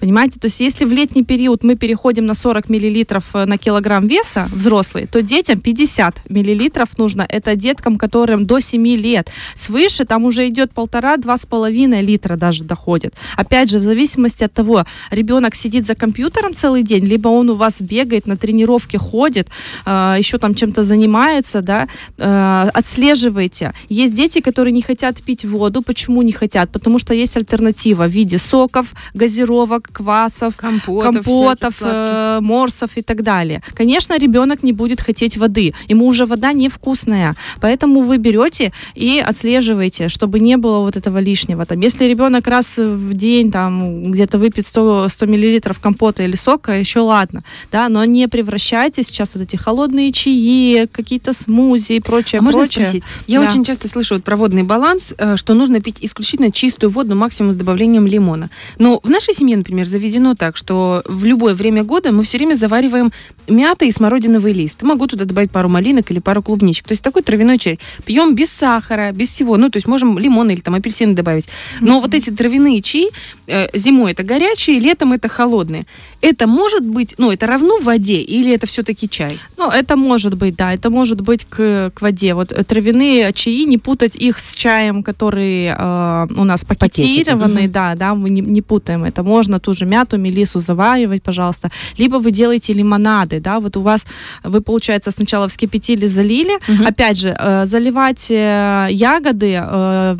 Понимаете? 0.00 0.40
То 0.40 0.46
есть 0.46 0.60
если 0.60 0.86
в 0.86 0.92
летний 0.92 1.22
период 1.22 1.62
мы 1.62 1.76
переходим 1.76 2.24
на 2.26 2.34
40 2.34 2.70
миллилитров 2.70 3.24
э, 3.34 3.44
на 3.44 3.58
килограмм 3.58 4.06
веса 4.06 4.48
взрослые, 4.50 5.06
то 5.06 5.20
детям 5.20 5.60
50 5.60 6.30
миллилитров 6.30 6.96
нужно. 6.98 7.26
Это 7.28 7.54
деткам, 7.54 7.96
которым 7.96 8.46
до 8.46 8.60
7 8.60 8.86
лет. 8.96 9.30
Свыше 9.54 10.04
там 10.06 10.24
уже 10.24 10.48
идет 10.48 10.72
полтора-два 10.72 11.36
с 11.36 11.44
половиной 11.44 12.02
литра 12.02 12.36
даже 12.36 12.64
доходит. 12.64 13.14
Опять 13.36 13.68
же, 13.68 13.78
в 13.78 13.82
зависимости 13.82 14.44
от 14.44 14.52
того, 14.52 14.84
ребенок 15.10 15.54
сидит 15.54 15.86
за 15.86 15.94
компьютером 15.94 16.54
целый 16.54 16.82
день, 16.82 17.04
либо 17.04 17.28
он 17.28 17.50
у 17.50 17.54
вас 17.54 17.82
бегает 17.82 18.26
на 18.26 18.36
тренировке, 18.36 18.98
ходит, 18.98 19.48
э, 19.84 20.16
еще 20.18 20.38
там 20.38 20.54
чем-то 20.54 20.82
занимается, 20.82 21.60
да, 21.60 21.88
э, 22.18 22.70
отслеживайте. 22.72 23.74
Есть 23.90 24.14
дети, 24.14 24.40
которые 24.40 24.72
не 24.72 24.82
хотят 24.82 25.22
пить 25.22 25.44
воду. 25.44 25.82
Почему 25.82 26.22
не 26.22 26.32
хотят? 26.32 26.70
Потому 26.70 26.98
что 26.98 27.12
есть 27.12 27.36
альтернатива 27.36 28.08
в 28.08 28.10
виде 28.10 28.38
соков, 28.38 28.94
газировок, 29.14 29.89
квасов, 29.90 30.56
Компотов, 30.56 31.24
компотов, 31.24 31.76
э, 31.82 32.38
морсов 32.40 32.96
и 32.96 33.02
так 33.02 33.22
далее. 33.22 33.62
Конечно, 33.74 34.18
ребенок 34.18 34.62
не 34.62 34.72
будет 34.72 35.00
хотеть 35.00 35.36
воды. 35.36 35.74
Ему 35.88 36.06
уже 36.06 36.26
вода 36.26 36.52
невкусная. 36.52 37.34
Поэтому 37.60 38.00
вы 38.02 38.18
берете 38.18 38.72
и 38.94 39.22
отслеживаете, 39.24 40.08
чтобы 40.08 40.40
не 40.40 40.56
было 40.56 40.78
вот 40.80 40.96
этого 40.96 41.18
лишнего. 41.18 41.64
Там, 41.66 41.80
если 41.80 42.04
ребенок 42.04 42.46
раз 42.46 42.78
в 42.78 43.14
день 43.14 43.50
там 43.50 44.04
где-то 44.12 44.38
выпьет 44.38 44.66
100, 44.66 45.08
100 45.08 45.26
миллилитров 45.26 45.80
компота 45.80 46.22
или 46.22 46.36
сока, 46.36 46.72
еще 46.72 47.00
ладно. 47.00 47.42
Да, 47.72 47.88
но 47.88 48.04
не 48.04 48.28
превращайте 48.28 49.02
сейчас 49.02 49.34
вот 49.34 49.42
эти 49.44 49.56
холодные 49.56 50.12
чаи, 50.12 50.86
какие-то 50.90 51.32
смузи 51.32 51.94
и 51.94 52.00
прочее, 52.00 52.38
А 52.40 52.42
можно 52.42 52.60
прочее. 52.62 52.86
спросить? 52.86 53.02
Я 53.26 53.40
Да. 53.40 53.48
очень 53.48 53.64
часто 53.64 53.88
слышу 53.88 54.14
вот 54.14 54.24
про 54.24 54.36
водный 54.36 54.62
баланс, 54.62 55.12
э, 55.18 55.36
что 55.36 55.54
нужно 55.54 55.80
пить 55.80 55.98
исключительно 56.00 56.50
чистую 56.52 56.90
воду, 56.90 57.14
максимум 57.14 57.52
с 57.52 57.56
добавлением 57.56 58.06
лимона. 58.06 58.50
Но 58.78 59.00
в 59.02 59.10
нашей 59.10 59.34
семье, 59.34 59.56
например, 59.56 59.79
заведено 59.88 60.34
так, 60.34 60.56
что 60.56 61.02
в 61.06 61.24
любое 61.24 61.54
время 61.54 61.84
года 61.84 62.12
мы 62.12 62.22
все 62.22 62.38
время 62.38 62.54
завариваем 62.54 63.12
мята 63.48 63.84
и 63.84 63.92
смородиновый 63.92 64.52
лист. 64.52 64.82
Могу 64.82 65.06
туда 65.06 65.24
добавить 65.24 65.50
пару 65.50 65.68
малинок 65.68 66.10
или 66.10 66.18
пару 66.18 66.42
клубничек. 66.42 66.86
То 66.86 66.92
есть 66.92 67.02
такой 67.02 67.22
травяной 67.22 67.58
чай. 67.58 67.78
Пьем 68.04 68.34
без 68.34 68.50
сахара, 68.50 69.12
без 69.12 69.28
всего. 69.28 69.56
Ну, 69.56 69.70
то 69.70 69.76
есть 69.76 69.86
можем 69.86 70.18
лимон 70.18 70.50
или 70.50 70.60
там 70.60 70.74
апельсины 70.74 71.14
добавить. 71.14 71.46
Но 71.80 72.00
вот 72.00 72.14
эти 72.14 72.30
травяные 72.30 72.82
чаи 72.82 73.08
э, 73.46 73.68
зимой 73.74 74.12
это 74.12 74.22
горячие, 74.22 74.78
летом 74.78 75.12
это 75.12 75.28
холодные. 75.28 75.86
Это 76.20 76.46
может 76.46 76.84
быть, 76.84 77.14
ну, 77.18 77.30
это 77.30 77.46
равно 77.46 77.78
воде 77.78 78.20
или 78.20 78.52
это 78.52 78.66
все-таки 78.66 79.08
чай? 79.08 79.38
Ну, 79.56 79.70
это 79.70 79.96
может 79.96 80.34
быть, 80.34 80.56
да, 80.56 80.74
это 80.74 80.90
может 80.90 81.20
быть 81.20 81.44
к, 81.44 81.90
к 81.94 82.02
воде. 82.02 82.34
Вот 82.34 82.52
э, 82.52 82.62
травяные 82.62 83.32
чаи, 83.32 83.64
не 83.64 83.78
путать 83.78 84.16
их 84.16 84.38
с 84.38 84.54
чаем, 84.54 85.02
который 85.02 85.66
э, 85.66 86.26
у 86.36 86.44
нас 86.44 86.64
пакетированный, 86.64 87.68
да, 87.68 87.94
да, 87.94 88.14
мы 88.14 88.30
не, 88.30 88.42
не 88.42 88.62
путаем 88.62 89.04
это. 89.04 89.22
Можно 89.22 89.58
ту 89.60 89.72
же 89.72 89.86
мяту, 89.86 90.18
мелису 90.18 90.60
заваривать, 90.60 91.22
пожалуйста. 91.22 91.70
Либо 91.98 92.16
вы 92.16 92.30
делаете 92.30 92.72
лимонады, 92.72 93.40
да, 93.40 93.60
вот 93.60 93.76
у 93.76 93.80
вас, 93.80 94.06
вы, 94.44 94.60
получается, 94.60 95.10
сначала 95.10 95.48
вскипятили, 95.48 96.06
залили. 96.06 96.58
Опять 96.86 97.18
же, 97.18 97.36
э, 97.38 97.64
заливать 97.64 98.30
э, 98.30 98.88
ягоды 98.90 99.58
э, 99.62 100.16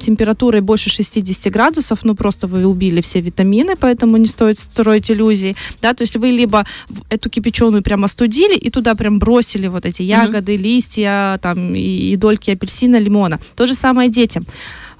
температурой 0.00 0.60
больше 0.60 0.90
60 0.90 1.52
градусов, 1.52 2.00
ну, 2.04 2.14
просто 2.14 2.46
вы 2.46 2.64
убили 2.64 3.00
все 3.00 3.20
витамины, 3.20 3.74
поэтому 3.78 4.16
не 4.16 4.26
стоит 4.26 4.58
строить 4.58 5.10
иллюзий, 5.42 5.56
да, 5.80 5.94
то 5.94 6.02
есть 6.02 6.16
вы 6.16 6.28
либо 6.28 6.64
эту 7.10 7.30
кипяченую 7.30 7.82
прямо 7.82 8.04
остудили 8.04 8.56
и 8.56 8.70
туда 8.70 8.94
прям 8.94 9.18
бросили 9.18 9.68
вот 9.68 9.86
эти 9.86 10.02
ягоды, 10.02 10.56
листья, 10.56 11.38
там, 11.42 11.74
и, 11.74 12.12
и 12.12 12.16
дольки 12.16 12.50
апельсина, 12.50 12.98
лимона. 13.00 13.38
То 13.56 13.66
же 13.66 13.74
самое 13.74 14.08
детям. 14.08 14.44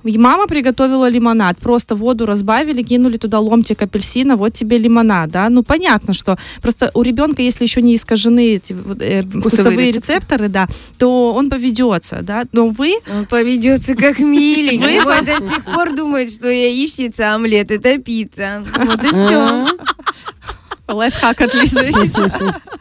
И 0.04 0.18
Мама 0.18 0.46
приготовила 0.46 1.08
лимонад, 1.08 1.58
просто 1.58 1.94
воду 1.94 2.26
разбавили, 2.26 2.82
кинули 2.82 3.18
туда 3.18 3.38
ломтик 3.38 3.82
апельсина, 3.82 4.36
вот 4.36 4.52
тебе 4.52 4.78
лимонад, 4.78 5.30
да. 5.30 5.48
Ну, 5.48 5.62
понятно, 5.62 6.12
что 6.12 6.36
просто 6.60 6.90
у 6.94 7.02
ребенка, 7.02 7.42
если 7.42 7.64
еще 7.64 7.82
не 7.82 7.94
искажены 7.94 8.54
эти 8.54 8.74
э, 9.00 9.22
вкусовые 9.22 9.92
рецепторы. 9.92 10.46
рецепторы, 10.46 10.48
да, 10.48 10.68
то 10.98 11.32
он 11.32 11.50
поведется, 11.50 12.20
да. 12.22 12.44
Но 12.52 12.68
вы 12.68 12.94
Он 13.08 13.26
поведется 13.26 13.94
как 13.94 14.18
миленький. 14.18 15.00
Он 15.00 15.24
до 15.24 15.38
сих 15.48 15.64
пор 15.64 15.94
думает, 15.94 16.32
что 16.32 16.48
яичница, 16.48 17.34
омлет 17.34 17.70
это 17.70 17.98
пицца. 17.98 18.64
Вот 18.76 19.04
и 19.04 19.08
все. 19.08 19.66
Лайфхак 20.92 21.40
от 21.40 21.54
Лизы. 21.54 21.92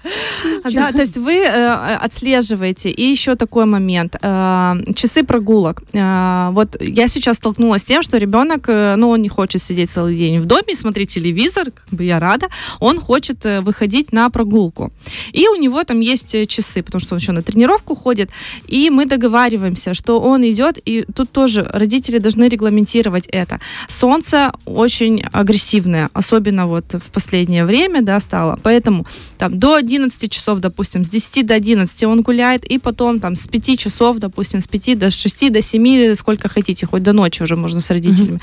Да, 0.74 0.92
то 0.92 1.00
есть 1.02 1.18
вы 1.18 1.34
э, 1.34 1.96
отслеживаете. 2.06 2.90
И 2.90 3.04
еще 3.04 3.36
такой 3.36 3.66
момент. 3.66 4.16
Э, 4.22 4.76
Часы 4.96 5.24
прогулок. 5.24 5.84
Э, 5.94 6.50
Вот 6.52 6.78
я 6.82 7.08
сейчас 7.08 7.38
столкнулась 7.38 7.82
с 7.82 7.86
тем, 7.86 8.04
что 8.04 8.18
ребенок, 8.18 8.68
ну, 8.68 9.10
он 9.10 9.22
не 9.22 9.30
хочет 9.30 9.62
сидеть 9.62 9.90
целый 9.90 10.16
день 10.18 10.40
в 10.40 10.46
доме 10.46 10.76
смотреть 10.76 11.14
телевизор, 11.14 11.72
как 11.72 11.90
бы 11.90 12.04
я 12.04 12.20
рада. 12.20 12.48
Он 12.80 13.00
хочет 13.00 13.46
выходить 13.62 14.14
на 14.14 14.30
прогулку. 14.30 14.92
И 15.34 15.48
у 15.48 15.56
него 15.56 15.84
там 15.84 16.00
есть 16.00 16.48
часы, 16.48 16.84
потому 16.84 17.02
что 17.02 17.16
он 17.16 17.20
еще 17.20 17.32
на 17.32 17.42
тренировку 17.42 17.96
ходит. 17.96 18.30
И 18.68 18.90
мы 18.90 19.06
договариваемся, 19.06 19.94
что 19.94 20.20
он 20.20 20.44
идет, 20.44 20.80
и 20.86 21.06
тут 21.16 21.32
тоже 21.32 21.68
родители 21.74 22.20
должны 22.20 22.50
регламентировать 22.50 23.28
это. 23.28 23.60
Солнце 23.88 24.52
очень 24.66 25.24
агрессивное, 25.32 26.10
особенно 26.14 26.68
вот 26.68 26.94
в 26.94 27.12
последнее 27.12 27.66
время, 27.66 28.02
да, 28.02 28.20
стало. 28.20 28.60
Поэтому 28.64 29.06
там 29.38 29.60
до 29.60 29.82
11 29.92 30.32
часов, 30.32 30.60
допустим, 30.60 31.04
с 31.04 31.10
10 31.10 31.46
до 31.46 31.54
11 31.54 32.04
он 32.04 32.22
гуляет, 32.22 32.66
и 32.66 32.80
потом 32.80 33.20
там 33.20 33.36
с 33.36 33.48
5 33.48 33.80
часов, 33.80 34.18
допустим, 34.18 34.62
с 34.62 34.68
5 34.68 34.98
до 35.00 35.10
6, 35.10 35.52
до 35.52 35.62
7, 35.62 36.16
сколько 36.16 36.50
хотите, 36.50 36.86
хоть 36.86 37.04
до 37.04 37.14
ночи 37.14 37.44
уже 37.44 37.56
можно 37.56 37.82
с 37.82 37.90
родителями. 37.92 38.40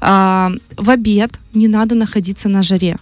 А, 0.00 0.52
в 0.76 0.90
обед 0.90 1.40
не 1.54 1.68
надо 1.68 1.94
находиться 1.94 2.48
на 2.48 2.62
жаре. 2.62 2.96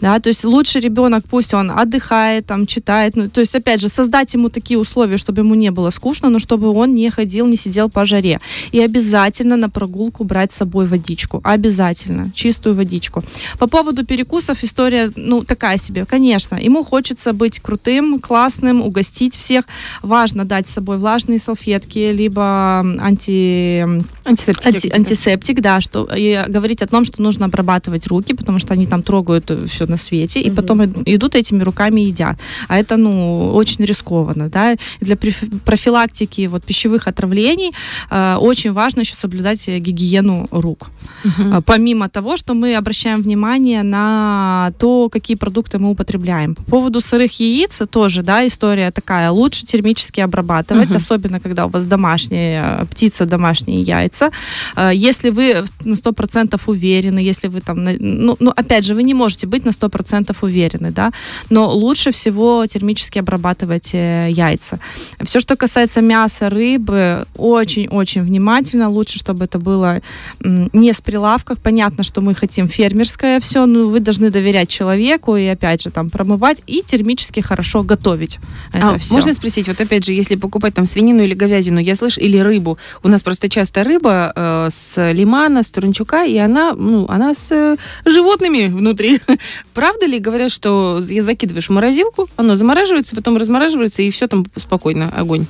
Да, 0.00 0.18
то 0.18 0.28
есть 0.28 0.44
лучше 0.44 0.80
ребенок, 0.80 1.24
пусть 1.28 1.54
он 1.54 1.70
отдыхает, 1.70 2.46
там, 2.46 2.66
читает. 2.66 3.16
Ну, 3.16 3.28
то 3.28 3.40
есть, 3.40 3.54
опять 3.54 3.80
же, 3.80 3.88
создать 3.88 4.32
ему 4.34 4.48
такие 4.48 4.78
условия, 4.78 5.18
чтобы 5.18 5.42
ему 5.42 5.54
не 5.54 5.70
было 5.70 5.90
скучно, 5.90 6.30
но 6.30 6.38
чтобы 6.38 6.70
он 6.70 6.94
не 6.94 7.10
ходил, 7.10 7.46
не 7.46 7.56
сидел 7.56 7.90
по 7.90 8.06
жаре. 8.06 8.40
И 8.72 8.80
обязательно 8.80 9.56
на 9.56 9.68
прогулку 9.68 10.24
брать 10.24 10.52
с 10.52 10.56
собой 10.56 10.86
водичку. 10.86 11.40
Обязательно. 11.44 12.30
Чистую 12.34 12.74
водичку. 12.74 13.22
По 13.58 13.66
поводу 13.66 14.04
перекусов 14.06 14.64
история, 14.64 15.10
ну, 15.16 15.44
такая 15.44 15.76
себе. 15.76 16.06
Конечно, 16.06 16.56
ему 16.56 16.82
хочется 16.84 17.32
быть 17.32 17.60
крутым, 17.60 18.20
классным, 18.20 18.80
угостить 18.80 19.34
всех. 19.34 19.64
Важно 20.02 20.44
дать 20.44 20.66
с 20.66 20.72
собой 20.72 20.96
влажные 20.96 21.38
салфетки, 21.38 22.12
либо 22.12 22.80
анти... 23.00 23.86
Антисептики. 24.24 24.66
Анти- 24.66 24.92
антисептик, 24.94 25.60
да, 25.60 25.80
что 25.80 26.08
и 26.16 26.44
говорить 26.48 26.82
о 26.82 26.86
том, 26.86 27.04
что 27.04 27.20
нужно 27.22 27.46
обрабатывать 27.46 28.06
руки, 28.06 28.32
потому 28.34 28.58
что 28.58 28.72
они 28.72 28.86
там 28.86 29.02
трогают 29.02 29.50
все 29.68 29.86
на 29.90 29.96
свете, 29.96 30.40
и 30.40 30.50
потом 30.50 30.82
ид- 30.82 31.02
идут 31.14 31.34
этими 31.34 31.62
руками 31.64 32.00
и 32.00 32.06
едят. 32.06 32.36
А 32.68 32.78
это, 32.78 32.96
ну, 32.96 33.54
очень 33.54 33.84
рискованно, 33.84 34.48
да. 34.48 34.76
Для 35.00 35.16
профи- 35.16 35.50
профилактики 35.64 36.46
вот 36.48 36.64
пищевых 36.64 37.08
отравлений 37.08 37.72
э, 38.10 38.36
очень 38.40 38.72
важно 38.72 39.00
еще 39.00 39.14
соблюдать 39.14 39.68
э, 39.68 39.78
гигиену 39.78 40.46
рук. 40.50 40.90
А, 41.38 41.60
Помимо 41.60 42.08
того, 42.08 42.36
что 42.36 42.54
мы 42.54 42.74
обращаем 42.78 43.22
внимание 43.22 43.82
на 43.82 44.72
то, 44.78 45.08
какие 45.08 45.36
продукты 45.36 45.78
мы 45.78 45.90
употребляем. 45.90 46.54
По 46.54 46.62
поводу 46.62 47.00
сырых 47.00 47.40
яиц 47.40 47.82
тоже, 47.90 48.22
да, 48.22 48.46
история 48.46 48.90
такая. 48.90 49.30
Лучше 49.30 49.64
термически 49.66 50.20
обрабатывать, 50.20 50.94
особенно 50.96 51.40
когда 51.40 51.66
у 51.66 51.68
вас 51.68 51.86
домашние, 51.86 52.80
э, 52.80 52.84
птица, 52.86 53.26
домашние 53.26 53.82
яйца. 53.82 54.30
Э, 54.76 54.90
Если 54.94 55.30
вы 55.30 55.64
на 55.84 55.94
100% 55.94 56.60
уверены, 56.66 57.18
если 57.30 57.48
вы 57.48 57.60
там, 57.60 57.84
ну, 57.84 58.36
ну, 58.40 58.50
опять 58.56 58.84
же, 58.84 58.94
вы 58.94 59.02
не 59.02 59.14
можете 59.14 59.46
быть 59.46 59.64
на 59.64 59.72
100% 59.80 60.36
уверены, 60.42 60.90
да, 60.90 61.12
но 61.50 61.68
лучше 61.68 62.12
всего 62.12 62.66
термически 62.66 63.18
обрабатывать 63.18 63.90
э, 63.92 64.28
яйца. 64.30 64.78
Все, 65.24 65.40
что 65.40 65.56
касается 65.56 66.00
мяса, 66.00 66.48
рыбы, 66.50 67.26
очень-очень 67.36 68.22
внимательно. 68.22 68.88
Лучше, 68.88 69.18
чтобы 69.18 69.44
это 69.44 69.58
было 69.58 70.00
не 70.40 70.92
с 70.92 71.00
прилавках. 71.00 71.58
Понятно, 71.58 72.04
что 72.04 72.20
мы 72.20 72.34
хотим 72.34 72.68
фермерское 72.68 73.40
все, 73.40 73.66
но 73.66 73.88
вы 73.88 74.00
должны 74.00 74.30
доверять 74.30 74.68
человеку 74.68 75.36
и, 75.36 75.46
опять 75.46 75.82
же, 75.82 75.90
там 75.90 76.10
промывать 76.10 76.62
и 76.66 76.82
термически 76.86 77.40
хорошо 77.40 77.82
готовить 77.82 78.38
это 78.72 78.90
А, 78.90 78.98
все. 78.98 79.14
можно 79.14 79.34
спросить, 79.34 79.68
вот 79.68 79.80
опять 79.80 80.04
же, 80.04 80.12
если 80.12 80.36
покупать 80.36 80.74
там 80.74 80.86
свинину 80.86 81.22
или 81.22 81.34
говядину, 81.34 81.80
я 81.80 81.94
слышу, 81.96 82.20
или 82.20 82.38
рыбу, 82.38 82.78
у 83.02 83.08
нас 83.08 83.22
просто 83.22 83.48
часто 83.48 83.84
рыба 83.84 84.32
э, 84.34 84.68
с 84.70 85.12
лимана, 85.12 85.62
с 85.62 85.70
турнчука, 85.70 86.24
и 86.24 86.36
она, 86.36 86.72
ну, 86.74 87.06
она 87.08 87.34
с 87.34 87.50
э, 87.52 87.76
животными 88.04 88.68
внутри. 88.68 89.20
Правда 89.74 90.06
ли 90.06 90.18
говорят, 90.18 90.50
что 90.50 91.00
я 91.08 91.22
закидываешь 91.22 91.68
в 91.68 91.72
морозилку, 91.72 92.28
оно 92.36 92.54
замораживается, 92.56 93.14
потом 93.16 93.36
размораживается, 93.36 94.02
и 94.02 94.10
все 94.10 94.26
там 94.26 94.44
спокойно, 94.56 95.12
огонь? 95.16 95.46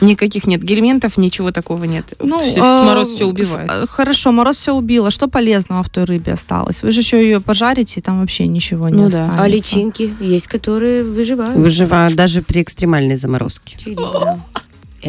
Никаких 0.00 0.46
нет 0.48 0.60
гельментов, 0.62 1.16
ничего 1.16 1.52
такого 1.52 1.84
нет. 1.84 2.14
Ну, 2.18 2.40
Всё- 2.40 2.58
э, 2.64 2.82
мороз 2.84 3.10
все 3.10 3.26
убивает. 3.26 3.70
Хорошо, 3.88 4.32
мороз 4.32 4.56
все 4.56 4.72
убило. 4.72 5.10
Что 5.12 5.28
полезного 5.28 5.84
в 5.84 5.88
той 5.88 6.02
рыбе 6.04 6.32
осталось? 6.32 6.82
Вы 6.82 6.90
же 6.90 7.00
еще 7.00 7.22
ее 7.22 7.40
пожарите, 7.40 8.00
и 8.00 8.02
там 8.02 8.18
вообще 8.20 8.48
ничего 8.48 8.88
не 8.88 8.96
Ну 8.96 9.08
да. 9.08 9.20
останется. 9.22 9.40
А 9.42 9.46
личинки 9.48 10.12
есть, 10.20 10.48
которые 10.48 11.04
выживают. 11.04 11.56
Выживают 11.56 12.14
даже 12.16 12.42
при 12.42 12.62
экстремальной 12.62 13.14
заморозке. 13.16 13.76
Да. 13.96 14.40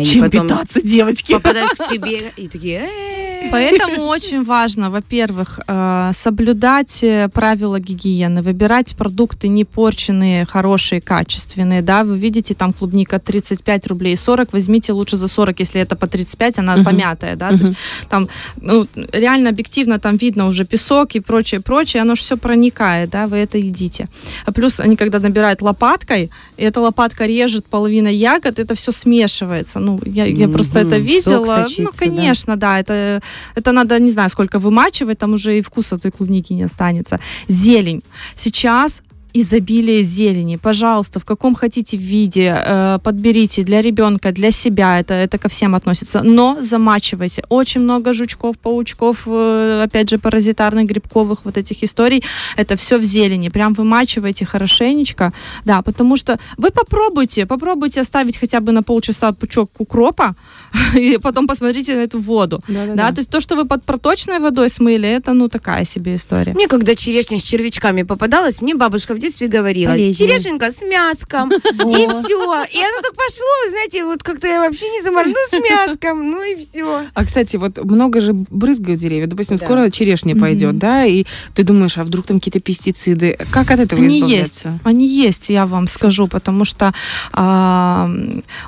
Чем 0.03 0.29
потом 0.29 0.47
питаться, 0.47 0.81
девочки? 0.81 1.31
попадают 1.33 1.71
к 1.79 1.87
тебе 1.87 2.31
и 2.37 2.47
такие, 2.47 2.81
«Э, 2.81 3.14
Поэтому 3.51 4.03
очень 4.05 4.43
важно, 4.43 4.89
во-первых, 4.89 5.59
э, 5.67 6.11
соблюдать 6.13 7.03
э, 7.03 7.29
правила 7.29 7.79
гигиены, 7.79 8.41
выбирать 8.41 8.95
продукты 8.95 9.47
не 9.47 9.65
порченные, 9.65 10.45
хорошие, 10.45 11.01
качественные, 11.01 11.81
да, 11.81 12.03
вы 12.03 12.17
видите 12.17 12.53
там 12.53 12.73
клубника 12.73 13.19
35 13.19 13.87
рублей 13.87 14.17
40, 14.17 14.53
возьмите 14.53 14.93
лучше 14.93 15.17
за 15.17 15.27
40, 15.27 15.59
если 15.59 15.81
это 15.81 15.95
по 15.95 16.07
35, 16.07 16.59
она 16.59 16.83
помятая, 16.83 17.35
да, 17.35 17.49
то 17.49 17.65
есть 17.65 17.77
там 18.09 18.27
ну, 18.61 18.87
реально 19.13 19.49
объективно 19.49 19.99
там 19.99 20.17
видно 20.17 20.47
уже 20.47 20.65
песок 20.65 21.15
и 21.15 21.19
прочее, 21.19 21.61
прочее, 21.61 22.01
оно 22.01 22.15
же 22.15 22.21
все 22.21 22.37
проникает, 22.37 23.09
да, 23.09 23.25
вы 23.25 23.37
это 23.37 23.57
едите. 23.57 24.07
А 24.45 24.51
плюс 24.51 24.79
они 24.79 24.95
когда 24.95 25.19
набирают 25.19 25.61
лопаткой, 25.61 26.29
эта 26.57 26.81
лопатка 26.81 27.25
режет 27.25 27.65
половина 27.65 28.07
ягод, 28.07 28.59
это 28.59 28.75
все 28.75 28.91
смешивается. 28.91 29.79
Ну, 29.79 29.99
я, 30.05 30.25
я 30.25 30.47
просто 30.47 30.79
это 30.79 30.97
видела. 30.97 31.45
Сок 31.45 31.47
ну, 31.47 31.63
сочится, 31.63 31.91
да. 31.91 31.97
конечно, 31.97 32.55
да, 32.55 32.79
это, 32.79 33.21
это 33.55 33.71
надо, 33.71 33.99
не 33.99 34.11
знаю, 34.11 34.29
сколько 34.29 34.59
вымачивать, 34.59 35.17
там 35.19 35.33
уже 35.33 35.57
и 35.57 35.61
вкуса 35.61 35.97
той 35.97 36.11
клубники 36.11 36.53
не 36.53 36.63
останется. 36.63 37.19
Зелень. 37.47 38.03
Сейчас 38.35 39.01
изобилие 39.35 40.03
зелени. 40.03 40.55
Пожалуйста, 40.55 41.19
в 41.19 41.25
каком 41.25 41.55
хотите 41.55 41.97
виде, 41.97 42.55
э, 42.55 42.99
подберите 43.03 43.63
для 43.63 43.81
ребенка, 43.81 44.31
для 44.31 44.51
себя, 44.51 44.99
это, 44.99 45.13
это 45.13 45.37
ко 45.37 45.49
всем 45.49 45.75
относится, 45.75 46.23
но 46.23 46.57
замачивайте. 46.61 47.43
Очень 47.49 47.81
много 47.81 48.13
жучков, 48.13 48.57
паучков, 48.57 49.23
э, 49.27 49.83
опять 49.83 50.09
же, 50.09 50.17
паразитарных, 50.19 50.85
грибковых 50.85 51.39
вот 51.43 51.57
этих 51.57 51.83
историй. 51.83 52.23
Это 52.55 52.75
все 52.75 52.97
в 52.97 53.03
зелени. 53.03 53.49
Прям 53.49 53.73
вымачивайте 53.73 54.45
хорошенечко. 54.45 55.33
Да, 55.65 55.81
потому 55.81 56.17
что 56.17 56.39
вы 56.57 56.71
попробуйте, 56.71 57.45
попробуйте 57.45 58.01
оставить 58.01 58.37
хотя 58.37 58.61
бы 58.61 58.71
на 58.71 58.83
полчаса 58.83 59.31
пучок 59.33 59.69
укропа, 59.77 60.35
и 60.95 61.17
потом 61.21 61.47
посмотрите 61.47 61.95
на 61.95 62.03
эту 62.03 62.21
воду. 62.21 62.61
Да, 62.95 63.11
то 63.11 63.19
есть 63.19 63.29
то, 63.29 63.41
что 63.41 63.55
вы 63.55 63.65
под 63.65 63.83
проточной 63.83 64.39
водой 64.39 64.69
смыли, 64.69 65.09
это, 65.09 65.33
ну, 65.33 65.49
такая 65.49 65.85
себе 65.85 66.15
история. 66.15 66.53
Мне 66.53 66.67
когда 66.67 66.95
черешня 66.95 67.37
с 67.37 67.43
червячками 67.43 68.03
попадалась, 68.03 68.61
мне 68.61 68.75
бабушка 68.75 69.13
в 69.13 69.24
детстве 69.25 69.47
говорила, 69.47 69.91
Полезнее. 69.91 70.13
черешенька 70.29 70.71
с 70.71 70.81
мяском, 70.81 71.51
и 71.53 71.57
все. 71.57 72.63
И 72.71 72.79
оно 72.83 73.01
так 73.01 73.13
пошло, 73.15 73.51
вы 73.65 73.69
знаете, 73.69 74.03
вот 74.05 74.23
как-то 74.23 74.47
я 74.47 74.59
вообще 74.61 74.89
не 74.89 75.01
заморну 75.01 75.33
с 75.49 75.53
мяском, 75.53 76.31
ну 76.31 76.43
и 76.43 76.55
все. 76.55 77.05
А, 77.13 77.25
кстати, 77.25 77.57
вот 77.57 77.83
много 77.83 78.21
же 78.21 78.33
брызгают 78.33 78.99
деревья. 78.99 79.27
Допустим, 79.27 79.57
Да. 79.57 79.65
скоро 79.65 79.89
черешня 79.89 80.35
пойдет, 80.35 80.77
да, 80.77 81.05
и 81.05 81.25
ты 81.53 81.63
думаешь, 81.63 81.97
а 81.97 82.03
вдруг 82.03 82.25
там 82.25 82.39
какие-то 82.39 82.59
пестициды? 82.59 83.37
Как 83.51 83.71
от 83.71 83.79
этого 83.79 84.01
Они 84.01 84.19
есть, 84.21 84.65
они 84.83 85.07
есть, 85.07 85.49
я 85.49 85.65
вам 85.65 85.87
скажу, 85.87 86.27
потому 86.27 86.65
что 86.65 86.93
а, 87.33 88.09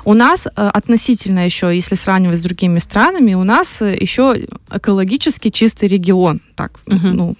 у 0.04 0.14
нас 0.14 0.46
э, 0.46 0.50
относительно 0.74 1.44
еще, 1.44 1.74
если 1.74 1.94
сравнивать 1.94 2.38
с 2.38 2.42
другими 2.42 2.78
странами, 2.78 3.34
у 3.34 3.44
нас 3.44 3.80
еще 3.80 4.46
экологически 4.72 5.50
чистый 5.50 5.88
регион, 5.88 6.40
так, 6.54 6.80
ну 6.86 7.36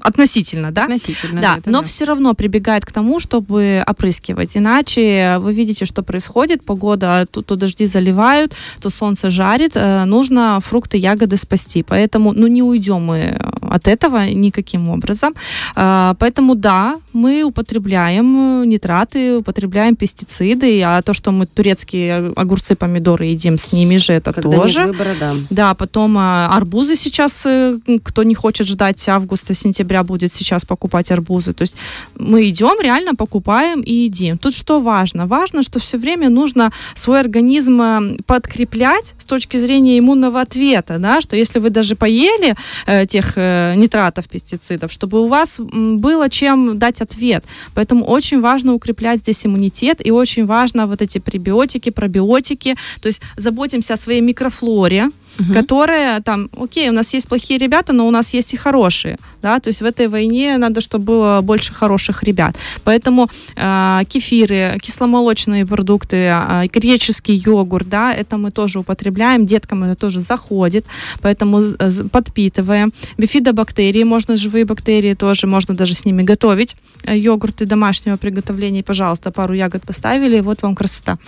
относительно, 0.00 0.70
да? 0.70 0.84
Относительно. 0.84 1.40
Да, 1.40 1.56
это 1.58 1.70
но 1.70 1.82
все 1.82 2.04
равно 2.04 2.34
прибегает 2.34 2.84
к 2.84 2.92
тому, 2.92 3.20
чтобы 3.20 3.82
опрыскивать. 3.86 4.56
Иначе 4.56 5.36
вы 5.40 5.52
видите, 5.52 5.84
что 5.84 6.02
происходит. 6.02 6.64
Погода, 6.64 7.26
то, 7.30 7.42
то 7.42 7.56
дожди 7.56 7.86
заливают, 7.86 8.54
то 8.80 8.90
солнце 8.90 9.30
жарит. 9.30 9.72
Э, 9.74 10.04
нужно 10.04 10.60
фрукты, 10.60 10.96
ягоды 10.96 11.36
спасти. 11.36 11.82
Поэтому, 11.82 12.32
ну, 12.32 12.46
не 12.46 12.62
уйдем 12.62 13.04
мы 13.04 13.36
от 13.62 13.88
этого 13.88 14.26
никаким 14.26 14.88
образом. 14.88 15.34
Э, 15.76 16.14
поэтому, 16.18 16.54
да, 16.54 16.96
мы 17.12 17.42
употребляем 17.42 18.62
э, 18.62 18.66
нитраты, 18.66 19.38
употребляем 19.38 19.96
пестициды. 19.96 20.82
А 20.82 21.02
то, 21.02 21.12
что 21.14 21.32
мы 21.32 21.46
турецкие 21.46 22.32
огурцы, 22.36 22.74
помидоры 22.74 23.26
едим, 23.26 23.58
с 23.58 23.72
ними 23.72 23.96
же 23.96 24.12
это 24.12 24.32
Когда 24.32 24.56
тоже. 24.56 24.80
нет 24.80 24.88
выбора, 24.88 25.14
да. 25.20 25.32
Да, 25.50 25.74
потом 25.74 26.16
а, 26.18 26.48
арбузы 26.56 26.96
сейчас, 26.96 27.44
э, 27.46 27.76
кто 28.02 28.22
не 28.22 28.34
хочет 28.34 28.66
ждать 28.66 29.08
августа, 29.08 29.54
сентября, 29.58 30.02
будет 30.02 30.32
сейчас 30.32 30.64
покупать 30.64 31.10
арбузы. 31.10 31.52
То 31.52 31.62
есть 31.62 31.76
мы 32.14 32.48
идем, 32.48 32.80
реально 32.80 33.14
покупаем 33.14 33.80
и 33.80 33.92
едим. 33.92 34.38
Тут 34.38 34.54
что 34.54 34.80
важно? 34.80 35.26
Важно, 35.26 35.62
что 35.62 35.78
все 35.78 35.98
время 35.98 36.28
нужно 36.28 36.72
свой 36.94 37.20
организм 37.20 37.80
э, 37.80 38.16
подкреплять 38.26 39.14
с 39.18 39.24
точки 39.24 39.56
зрения 39.56 39.98
иммунного 39.98 40.40
ответа, 40.40 40.98
да, 40.98 41.20
что 41.20 41.36
если 41.36 41.58
вы 41.58 41.70
даже 41.70 41.94
поели 41.96 42.54
э, 42.86 43.06
тех 43.06 43.32
э, 43.36 43.74
нитратов, 43.76 44.28
пестицидов, 44.28 44.92
чтобы 44.92 45.20
у 45.20 45.26
вас 45.26 45.60
было 45.60 46.30
чем 46.30 46.78
дать 46.78 47.00
ответ. 47.00 47.44
Поэтому 47.74 48.04
очень 48.04 48.40
важно 48.40 48.74
укреплять 48.74 49.20
здесь 49.20 49.46
иммунитет, 49.46 50.06
и 50.06 50.10
очень 50.10 50.46
важно 50.46 50.86
вот 50.86 51.02
эти 51.02 51.18
пребиотики, 51.18 51.90
пробиотики, 51.90 52.76
то 53.00 53.08
есть 53.08 53.22
заботимся 53.36 53.94
о 53.94 53.96
своей 53.96 54.20
микрофлоре, 54.20 55.10
которая 55.52 56.20
там, 56.20 56.48
окей, 56.56 56.88
у 56.88 56.92
нас 56.92 57.14
есть 57.14 57.28
плохие 57.28 57.58
ребята, 57.58 57.92
но 57.92 58.06
у 58.06 58.10
нас 58.10 58.34
есть 58.34 58.54
и 58.54 58.56
хорошие, 58.56 59.16
да, 59.42 59.58
то 59.60 59.68
есть 59.68 59.80
в 59.82 59.84
этой 59.84 60.08
войне 60.08 60.58
надо, 60.58 60.80
чтобы 60.80 61.04
было 61.04 61.40
больше 61.42 61.72
хороших 61.74 62.22
ребят. 62.22 62.56
Поэтому 62.84 63.26
э, 63.56 64.00
кефиры, 64.08 64.78
кисломолочные 64.82 65.64
продукты, 65.66 66.16
э, 66.16 66.66
греческий 66.72 67.34
йогурт, 67.34 67.88
да, 67.88 68.12
это 68.12 68.36
мы 68.36 68.50
тоже 68.50 68.78
употребляем, 68.80 69.46
деткам 69.46 69.84
это 69.84 69.94
тоже 69.94 70.20
заходит, 70.20 70.84
поэтому 71.22 71.62
з- 71.62 72.08
подпитываем. 72.08 72.92
Бифидобактерии, 73.18 74.04
можно 74.04 74.36
живые 74.36 74.64
бактерии 74.64 75.14
тоже, 75.14 75.46
можно 75.46 75.74
даже 75.74 75.94
с 75.94 76.04
ними 76.04 76.22
готовить. 76.22 76.76
Э, 77.04 77.16
Йогурты 77.16 77.66
домашнего 77.66 78.16
приготовления, 78.16 78.82
пожалуйста, 78.82 79.30
пару 79.30 79.54
ягод 79.54 79.82
поставили, 79.82 80.40
вот 80.40 80.62
вам 80.62 80.74
красота. 80.74 81.18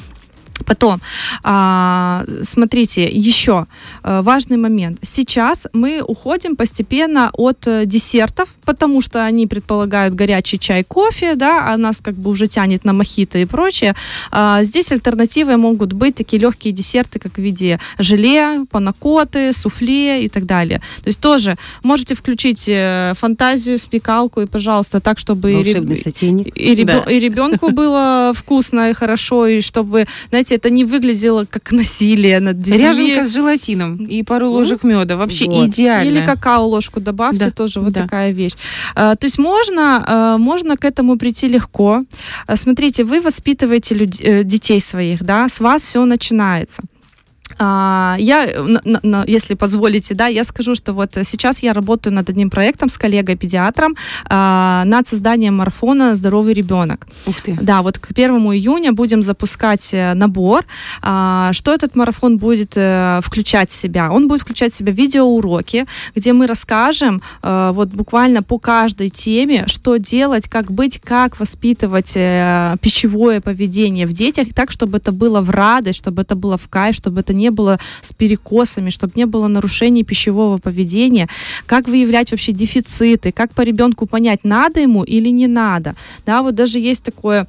Потом, 0.64 1.00
а, 1.42 2.24
смотрите, 2.42 3.08
еще 3.08 3.66
э, 4.02 4.20
важный 4.22 4.56
момент. 4.56 4.98
Сейчас 5.02 5.66
мы 5.72 6.02
уходим 6.02 6.56
постепенно 6.56 7.30
от 7.32 7.66
э, 7.66 7.86
десертов, 7.86 8.48
потому 8.64 9.00
что 9.02 9.24
они 9.24 9.46
предполагают 9.46 10.14
горячий 10.14 10.58
чай, 10.58 10.84
кофе, 10.84 11.34
да, 11.34 11.72
а 11.72 11.76
нас 11.76 12.00
как 12.00 12.14
бы 12.14 12.30
уже 12.30 12.46
тянет 12.46 12.84
на 12.84 12.92
мохито 12.92 13.38
и 13.38 13.44
прочее. 13.46 13.94
А, 14.30 14.62
здесь 14.62 14.92
альтернативой 14.92 15.56
могут 15.56 15.92
быть 15.92 16.14
такие 16.14 16.40
легкие 16.40 16.72
десерты, 16.72 17.18
как 17.18 17.34
в 17.34 17.38
виде 17.38 17.78
желе, 17.98 18.64
панакоты, 18.70 19.52
суфле 19.52 20.24
и 20.24 20.28
так 20.28 20.44
далее. 20.46 20.80
То 21.02 21.08
есть 21.08 21.20
тоже 21.20 21.56
можете 21.82 22.14
включить 22.14 22.64
э, 22.68 23.12
фантазию, 23.16 23.78
смекалку 23.78 24.40
и, 24.42 24.46
пожалуйста, 24.46 25.00
так, 25.00 25.18
чтобы... 25.18 25.52
и 25.52 25.62
реб- 25.74 25.88
и, 26.54 26.74
ребё- 26.74 27.04
Да. 27.04 27.10
и 27.10 27.20
ребенку 27.20 27.70
было 27.70 28.32
вкусно 28.34 28.90
и 28.90 28.92
хорошо, 28.94 29.46
и 29.46 29.60
чтобы, 29.60 30.06
знаете, 30.28 30.49
это 30.52 30.70
не 30.70 30.84
выглядело 30.84 31.44
как 31.44 31.72
насилие 31.72 32.40
над 32.40 32.60
детьми. 32.60 32.78
Ряженка 32.78 33.26
с 33.26 33.32
желатином 33.32 33.96
и 34.04 34.22
пару 34.22 34.50
ложек 34.50 34.84
меда. 34.84 35.16
Вообще 35.16 35.46
Вот. 35.46 35.68
идеально. 35.68 36.08
Или 36.08 36.24
какао 36.24 36.66
ложку 36.66 37.00
добавьте, 37.00 37.46
Да, 37.46 37.50
тоже 37.50 37.80
вот 37.80 37.92
да. 37.92 38.02
такая 38.02 38.32
вещь. 38.32 38.52
А, 38.94 39.14
то 39.16 39.26
есть 39.26 39.38
можно, 39.38 40.04
а, 40.06 40.38
можно 40.38 40.76
к 40.76 40.84
этому 40.84 41.16
прийти 41.18 41.48
легко. 41.48 42.04
А, 42.46 42.56
смотрите, 42.56 43.04
вы 43.04 43.20
воспитываете 43.20 43.94
люд- 43.94 44.20
э, 44.20 44.44
детей 44.44 44.80
своих, 44.80 45.22
да, 45.22 45.48
с 45.48 45.60
вас 45.60 45.82
все 45.82 46.04
начинается. 46.04 46.82
А, 47.62 48.16
Я, 48.18 48.48
если 49.26 49.54
позволите, 49.54 50.14
да, 50.14 50.28
я 50.28 50.44
скажу, 50.44 50.74
что 50.74 50.94
вот 50.94 51.10
сейчас 51.24 51.62
я 51.62 51.74
работаю 51.74 52.14
над 52.14 52.30
одним 52.30 52.48
проектом 52.48 52.88
с 52.88 52.96
коллегой-педиатром 52.96 53.96
а, 54.24 54.82
над 54.86 55.06
созданием 55.06 55.56
марафона 55.58 56.14
«Здоровый 56.14 56.54
ребенок». 56.54 57.06
Ух 57.26 57.40
ты. 57.42 57.58
Да, 57.60 57.82
вот 57.82 57.98
к 57.98 58.14
первому 58.14 58.54
июня 58.54 58.92
будем 58.92 59.22
запускать 59.22 59.90
э, 59.92 60.14
набор. 60.14 60.64
А, 61.02 61.52
Что 61.52 61.74
этот 61.74 61.96
марафон 61.96 62.38
будет 62.38 62.72
э, 62.76 63.20
включать 63.22 63.68
в 63.70 63.76
себя? 63.76 64.10
Он 64.10 64.26
будет 64.26 64.40
включать 64.40 64.72
в 64.72 64.76
себя 64.76 64.92
видеоуроки, 64.92 65.86
где 66.16 66.32
мы 66.32 66.46
расскажем 66.46 67.20
э, 67.42 67.72
вот 67.74 67.88
буквально 67.90 68.42
по 68.42 68.58
каждой 68.58 69.10
теме, 69.10 69.64
что 69.66 69.98
делать, 69.98 70.48
как 70.48 70.72
быть, 70.72 70.98
как 71.04 71.38
воспитывать 71.38 72.12
пищевое 72.80 73.40
поведение 73.42 74.06
в 74.06 74.12
детях, 74.14 74.48
так, 74.54 74.70
чтобы 74.70 74.96
это 74.96 75.12
было 75.12 75.42
в 75.42 75.50
радость, 75.50 75.98
чтобы 75.98 76.22
это 76.22 76.34
было 76.34 76.56
в 76.56 76.68
кайф, 76.68 76.96
чтобы 76.96 77.20
это 77.20 77.34
не 77.34 77.49
было 77.50 77.78
с 78.00 78.12
перекосами, 78.12 78.90
чтобы 78.90 79.12
не 79.16 79.26
было 79.26 79.48
нарушений 79.48 80.04
пищевого 80.04 80.58
поведения, 80.58 81.28
как 81.66 81.88
выявлять 81.88 82.30
вообще 82.30 82.52
дефициты, 82.52 83.32
как 83.32 83.52
по 83.52 83.62
ребенку 83.62 84.06
понять, 84.06 84.44
надо 84.44 84.80
ему 84.80 85.04
или 85.04 85.28
не 85.28 85.46
надо. 85.46 85.94
Да, 86.26 86.42
вот 86.42 86.54
даже 86.54 86.78
есть 86.78 87.02
такое 87.02 87.46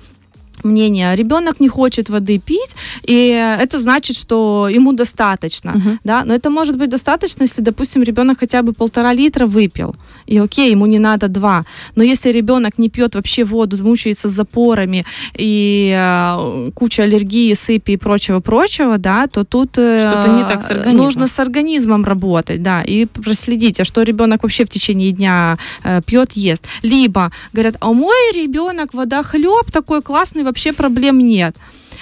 мнение, 0.64 1.16
ребенок 1.16 1.60
не 1.60 1.68
хочет 1.70 2.10
воды 2.10 2.40
пить, 2.40 2.76
и 3.04 3.58
это 3.62 3.80
значит, 3.80 4.18
что 4.18 4.68
ему 4.72 4.94
достаточно, 4.94 5.72
Мгм. 5.72 6.00
да, 6.04 6.24
но 6.26 6.34
это 6.34 6.50
может 6.50 6.78
быть 6.78 6.90
достаточно, 6.90 7.44
если, 7.44 7.62
допустим, 7.62 8.04
ребенок 8.04 8.40
хотя 8.40 8.62
бы 8.62 8.74
полтора 8.74 9.14
литра 9.14 9.46
выпил, 9.46 9.96
и 10.26 10.38
окей, 10.38 10.72
ему 10.72 10.86
не 10.86 11.00
надо 11.00 11.28
два, 11.28 11.64
но 11.96 12.04
если 12.04 12.30
ребенок 12.32 12.78
не 12.78 12.90
пьет 12.90 13.16
вообще 13.16 13.44
воду, 13.44 13.78
мучается 13.84 14.30
с 14.30 14.32
запорами 14.32 15.06
и 15.38 15.94
э, 15.98 16.72
куча 16.76 17.04
аллергии, 17.04 17.54
сыпи 17.56 17.92
и 17.92 17.98
прочего-прочего, 17.98 18.98
да, 18.98 19.28
то 19.28 19.44
тут 19.44 19.78
э, 19.78 20.36
не 20.38 20.44
так 20.48 20.62
с 20.62 20.72
организмом. 20.72 20.98
нужно 20.98 21.28
с 21.28 21.40
организмом 21.40 22.06
работать, 22.06 22.62
да, 22.64 22.82
и 22.84 23.06
проследить, 23.06 23.80
а 23.80 23.86
что 23.86 24.04
ребенок 24.04 24.44
вообще 24.44 24.66
в 24.66 24.70
течение 24.70 25.12
дня 25.12 25.58
э, 25.84 26.02
пьет, 26.06 26.34
ест. 26.34 26.68
Либо 26.84 27.32
говорят, 27.54 27.76
а 27.80 27.92
мой 27.94 28.32
ребенок 28.34 28.94
вода 28.94 29.24
хлеб 29.24 29.72
такой 29.72 30.02
классный, 30.02 30.44
вообще 30.52 30.74
проблем 30.74 31.20
нет. 31.20 31.56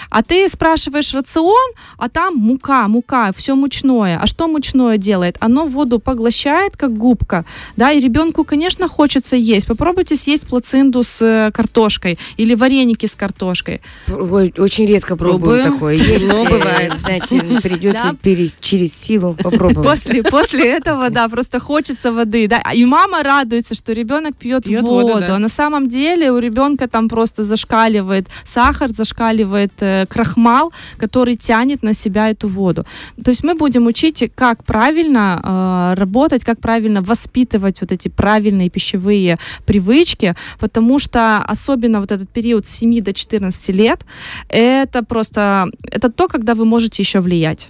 А 0.09 0.23
ты 0.23 0.47
спрашиваешь 0.49 1.13
рацион, 1.13 1.71
а 1.97 2.09
там 2.09 2.35
мука, 2.35 2.87
мука, 2.87 3.31
все 3.35 3.55
мучное. 3.55 4.17
А 4.21 4.25
что 4.27 4.47
мучное 4.47 4.97
делает? 4.97 5.37
Оно 5.39 5.65
воду 5.65 5.99
поглощает, 5.99 6.75
как 6.77 6.97
губка, 6.97 7.45
да, 7.77 7.91
и 7.91 7.99
ребенку, 7.99 8.43
конечно, 8.43 8.87
хочется 8.87 9.35
есть. 9.35 9.67
Попробуйте 9.67 10.15
съесть 10.15 10.47
плацинду 10.47 11.03
с 11.03 11.21
э, 11.21 11.51
картошкой 11.53 12.17
или 12.37 12.55
вареники 12.55 13.05
с 13.05 13.15
картошкой. 13.15 13.81
Ой, 14.07 14.53
очень 14.57 14.85
редко 14.87 15.15
пробую 15.15 15.61
Пробую. 15.63 15.63
такое. 15.73 15.95
Есть, 15.95 16.27
Но 16.27 16.45
э, 16.45 16.49
бывает. 16.49 16.97
Знаете, 16.97 17.41
придется 17.61 18.09
Да. 18.11 18.15
перес- 18.21 18.57
через 18.59 18.93
силу 18.93 19.35
попробовать. 19.35 19.85
После, 19.87 20.23
после 20.23 20.71
этого, 20.71 21.09
да, 21.09 21.29
просто 21.29 21.59
хочется 21.59 22.11
воды, 22.11 22.47
да, 22.47 22.61
и 22.73 22.85
мама 22.85 23.21
радуется, 23.23 23.75
что 23.75 23.93
ребенок 23.93 24.35
пьет, 24.37 24.63
Пьет 24.63 24.81
воду, 24.83 25.07
воду, 25.13 25.25
да. 25.27 25.35
а 25.35 25.39
на 25.39 25.49
самом 25.49 25.87
деле 25.87 26.31
у 26.31 26.39
ребенка 26.39 26.87
там 26.87 27.09
просто 27.09 27.43
зашкаливает 27.43 28.27
сахар, 28.43 28.89
зашкаливает 28.89 29.73
э, 29.81 29.98
крахмал, 30.05 30.71
который 30.97 31.35
тянет 31.35 31.83
на 31.83 31.93
себя 31.93 32.29
эту 32.29 32.47
воду. 32.47 32.85
То 33.23 33.31
есть 33.31 33.43
мы 33.43 33.55
будем 33.55 33.87
учить, 33.87 34.31
как 34.35 34.63
правильно 34.63 35.39
э, 35.43 35.99
работать, 35.99 36.43
как 36.43 36.59
правильно 36.59 37.01
воспитывать 37.01 37.81
вот 37.81 37.91
эти 37.91 38.09
правильные 38.09 38.69
пищевые 38.69 39.37
привычки, 39.65 40.35
потому 40.59 40.99
что 40.99 41.37
особенно 41.37 41.99
вот 41.99 42.11
этот 42.11 42.29
период 42.29 42.67
с 42.67 42.71
7 42.79 43.01
до 43.01 43.13
14 43.13 43.69
лет, 43.69 44.05
это 44.49 45.03
просто, 45.03 45.69
это 45.83 46.09
то, 46.09 46.27
когда 46.27 46.55
вы 46.55 46.65
можете 46.65 47.03
еще 47.03 47.19
влиять. 47.19 47.67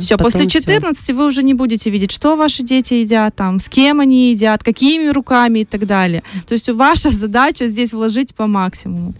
Все, 0.00 0.16
Потом 0.16 0.32
после 0.32 0.40
всё. 0.48 0.60
14 0.60 1.10
вы 1.16 1.26
уже 1.26 1.42
не 1.42 1.54
будете 1.54 1.90
видеть, 1.90 2.10
что 2.10 2.36
ваши 2.36 2.62
дети 2.64 2.94
едят, 2.94 3.36
там, 3.36 3.60
с 3.60 3.68
кем 3.68 4.00
они 4.00 4.32
едят, 4.32 4.64
какими 4.64 5.08
руками 5.10 5.60
и 5.60 5.64
так 5.64 5.86
далее. 5.86 6.22
То 6.46 6.54
есть 6.54 6.68
ваша 6.68 7.10
задача 7.10 7.68
здесь 7.68 7.92
вложить 7.92 8.34
по 8.34 8.46
максимуму. 8.46 9.14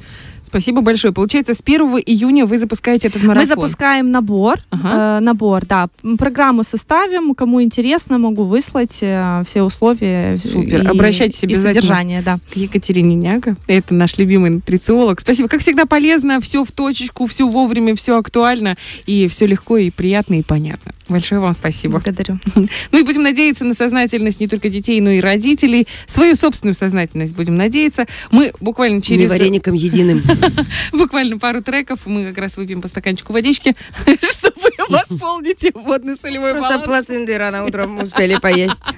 Спасибо 0.51 0.81
большое. 0.81 1.15
Получается, 1.15 1.55
с 1.55 1.61
1 1.65 1.81
июня 2.05 2.45
вы 2.45 2.59
запускаете 2.59 3.09
этот 3.09 3.23
марафон. 3.23 3.43
Мы 3.43 3.47
запускаем 3.47 4.11
набор, 4.11 4.59
Ага. 4.71 5.19
э, 5.19 5.21
набор, 5.21 5.65
да, 5.65 5.89
программу 6.19 6.65
составим, 6.65 7.35
кому 7.35 7.63
интересно, 7.63 8.19
могу 8.19 8.43
выслать 8.45 8.99
э, 9.01 9.43
все 9.47 9.63
условия. 9.63 10.37
Супер. 10.37 10.83
и- 10.83 10.87
Обращайтесь 10.87 11.43
и 11.43 11.47
обязательно. 11.47 11.75
содержание, 11.75 12.23
да. 12.23 12.39
к 12.53 12.57
Екатерине 12.57 13.15
Няга. 13.15 13.57
Это 13.69 13.95
наш 13.95 14.19
любимый 14.19 14.51
нутрициолог. 14.51 15.21
Спасибо. 15.21 15.49
Как 15.49 15.61
всегда, 15.61 15.87
полезно, 15.87 16.41
все 16.41 16.65
в 16.65 16.73
точечку, 16.73 17.27
все 17.27 17.49
вовремя, 17.49 17.95
все 17.95 18.19
актуально, 18.19 18.77
и 19.07 19.29
все 19.29 19.47
легко, 19.47 19.77
и 19.77 19.91
приятно, 19.91 20.35
и 20.35 20.43
понятно. 20.43 20.93
Большое 21.11 21.41
вам 21.41 21.53
спасибо. 21.53 21.95
Благодарю. 21.95 22.39
Ну 22.93 22.99
и 22.99 23.03
будем 23.03 23.23
надеяться 23.23 23.65
на 23.65 23.75
сознательность 23.75 24.41
не 24.41 24.49
только 24.49 24.69
детей, 24.69 25.01
но 25.01 25.11
и 25.11 25.21
родителей. 25.21 25.87
Свою 26.07 26.37
собственную 26.37 26.75
сознательность 26.75 27.35
будем 27.35 27.55
надеяться. 27.57 28.07
Мы 28.31 28.53
буквально 28.61 28.97
Не 28.97 29.03
через 29.03 29.31
вареником 29.31 29.75
единым. 29.75 30.23
буквально 30.93 31.39
пару 31.39 31.63
треков 31.63 32.07
мы 32.07 32.27
как 32.27 32.39
раз 32.39 32.57
выпьем 32.57 32.81
по 32.81 32.89
стаканчику 32.89 33.33
водички, 33.33 33.75
чтобы 34.07 34.71
восполнить 34.89 35.67
водно-солевой 35.75 36.53
Просто 36.53 36.69
баланс. 36.69 36.87
плацинды 36.87 37.37
рано 37.39 37.65
утром 37.65 37.99
успели 37.99 38.37
поесть. 38.37 38.91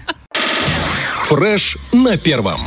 Фреш 1.29 1.79
на 1.93 2.17
первом. 2.19 2.61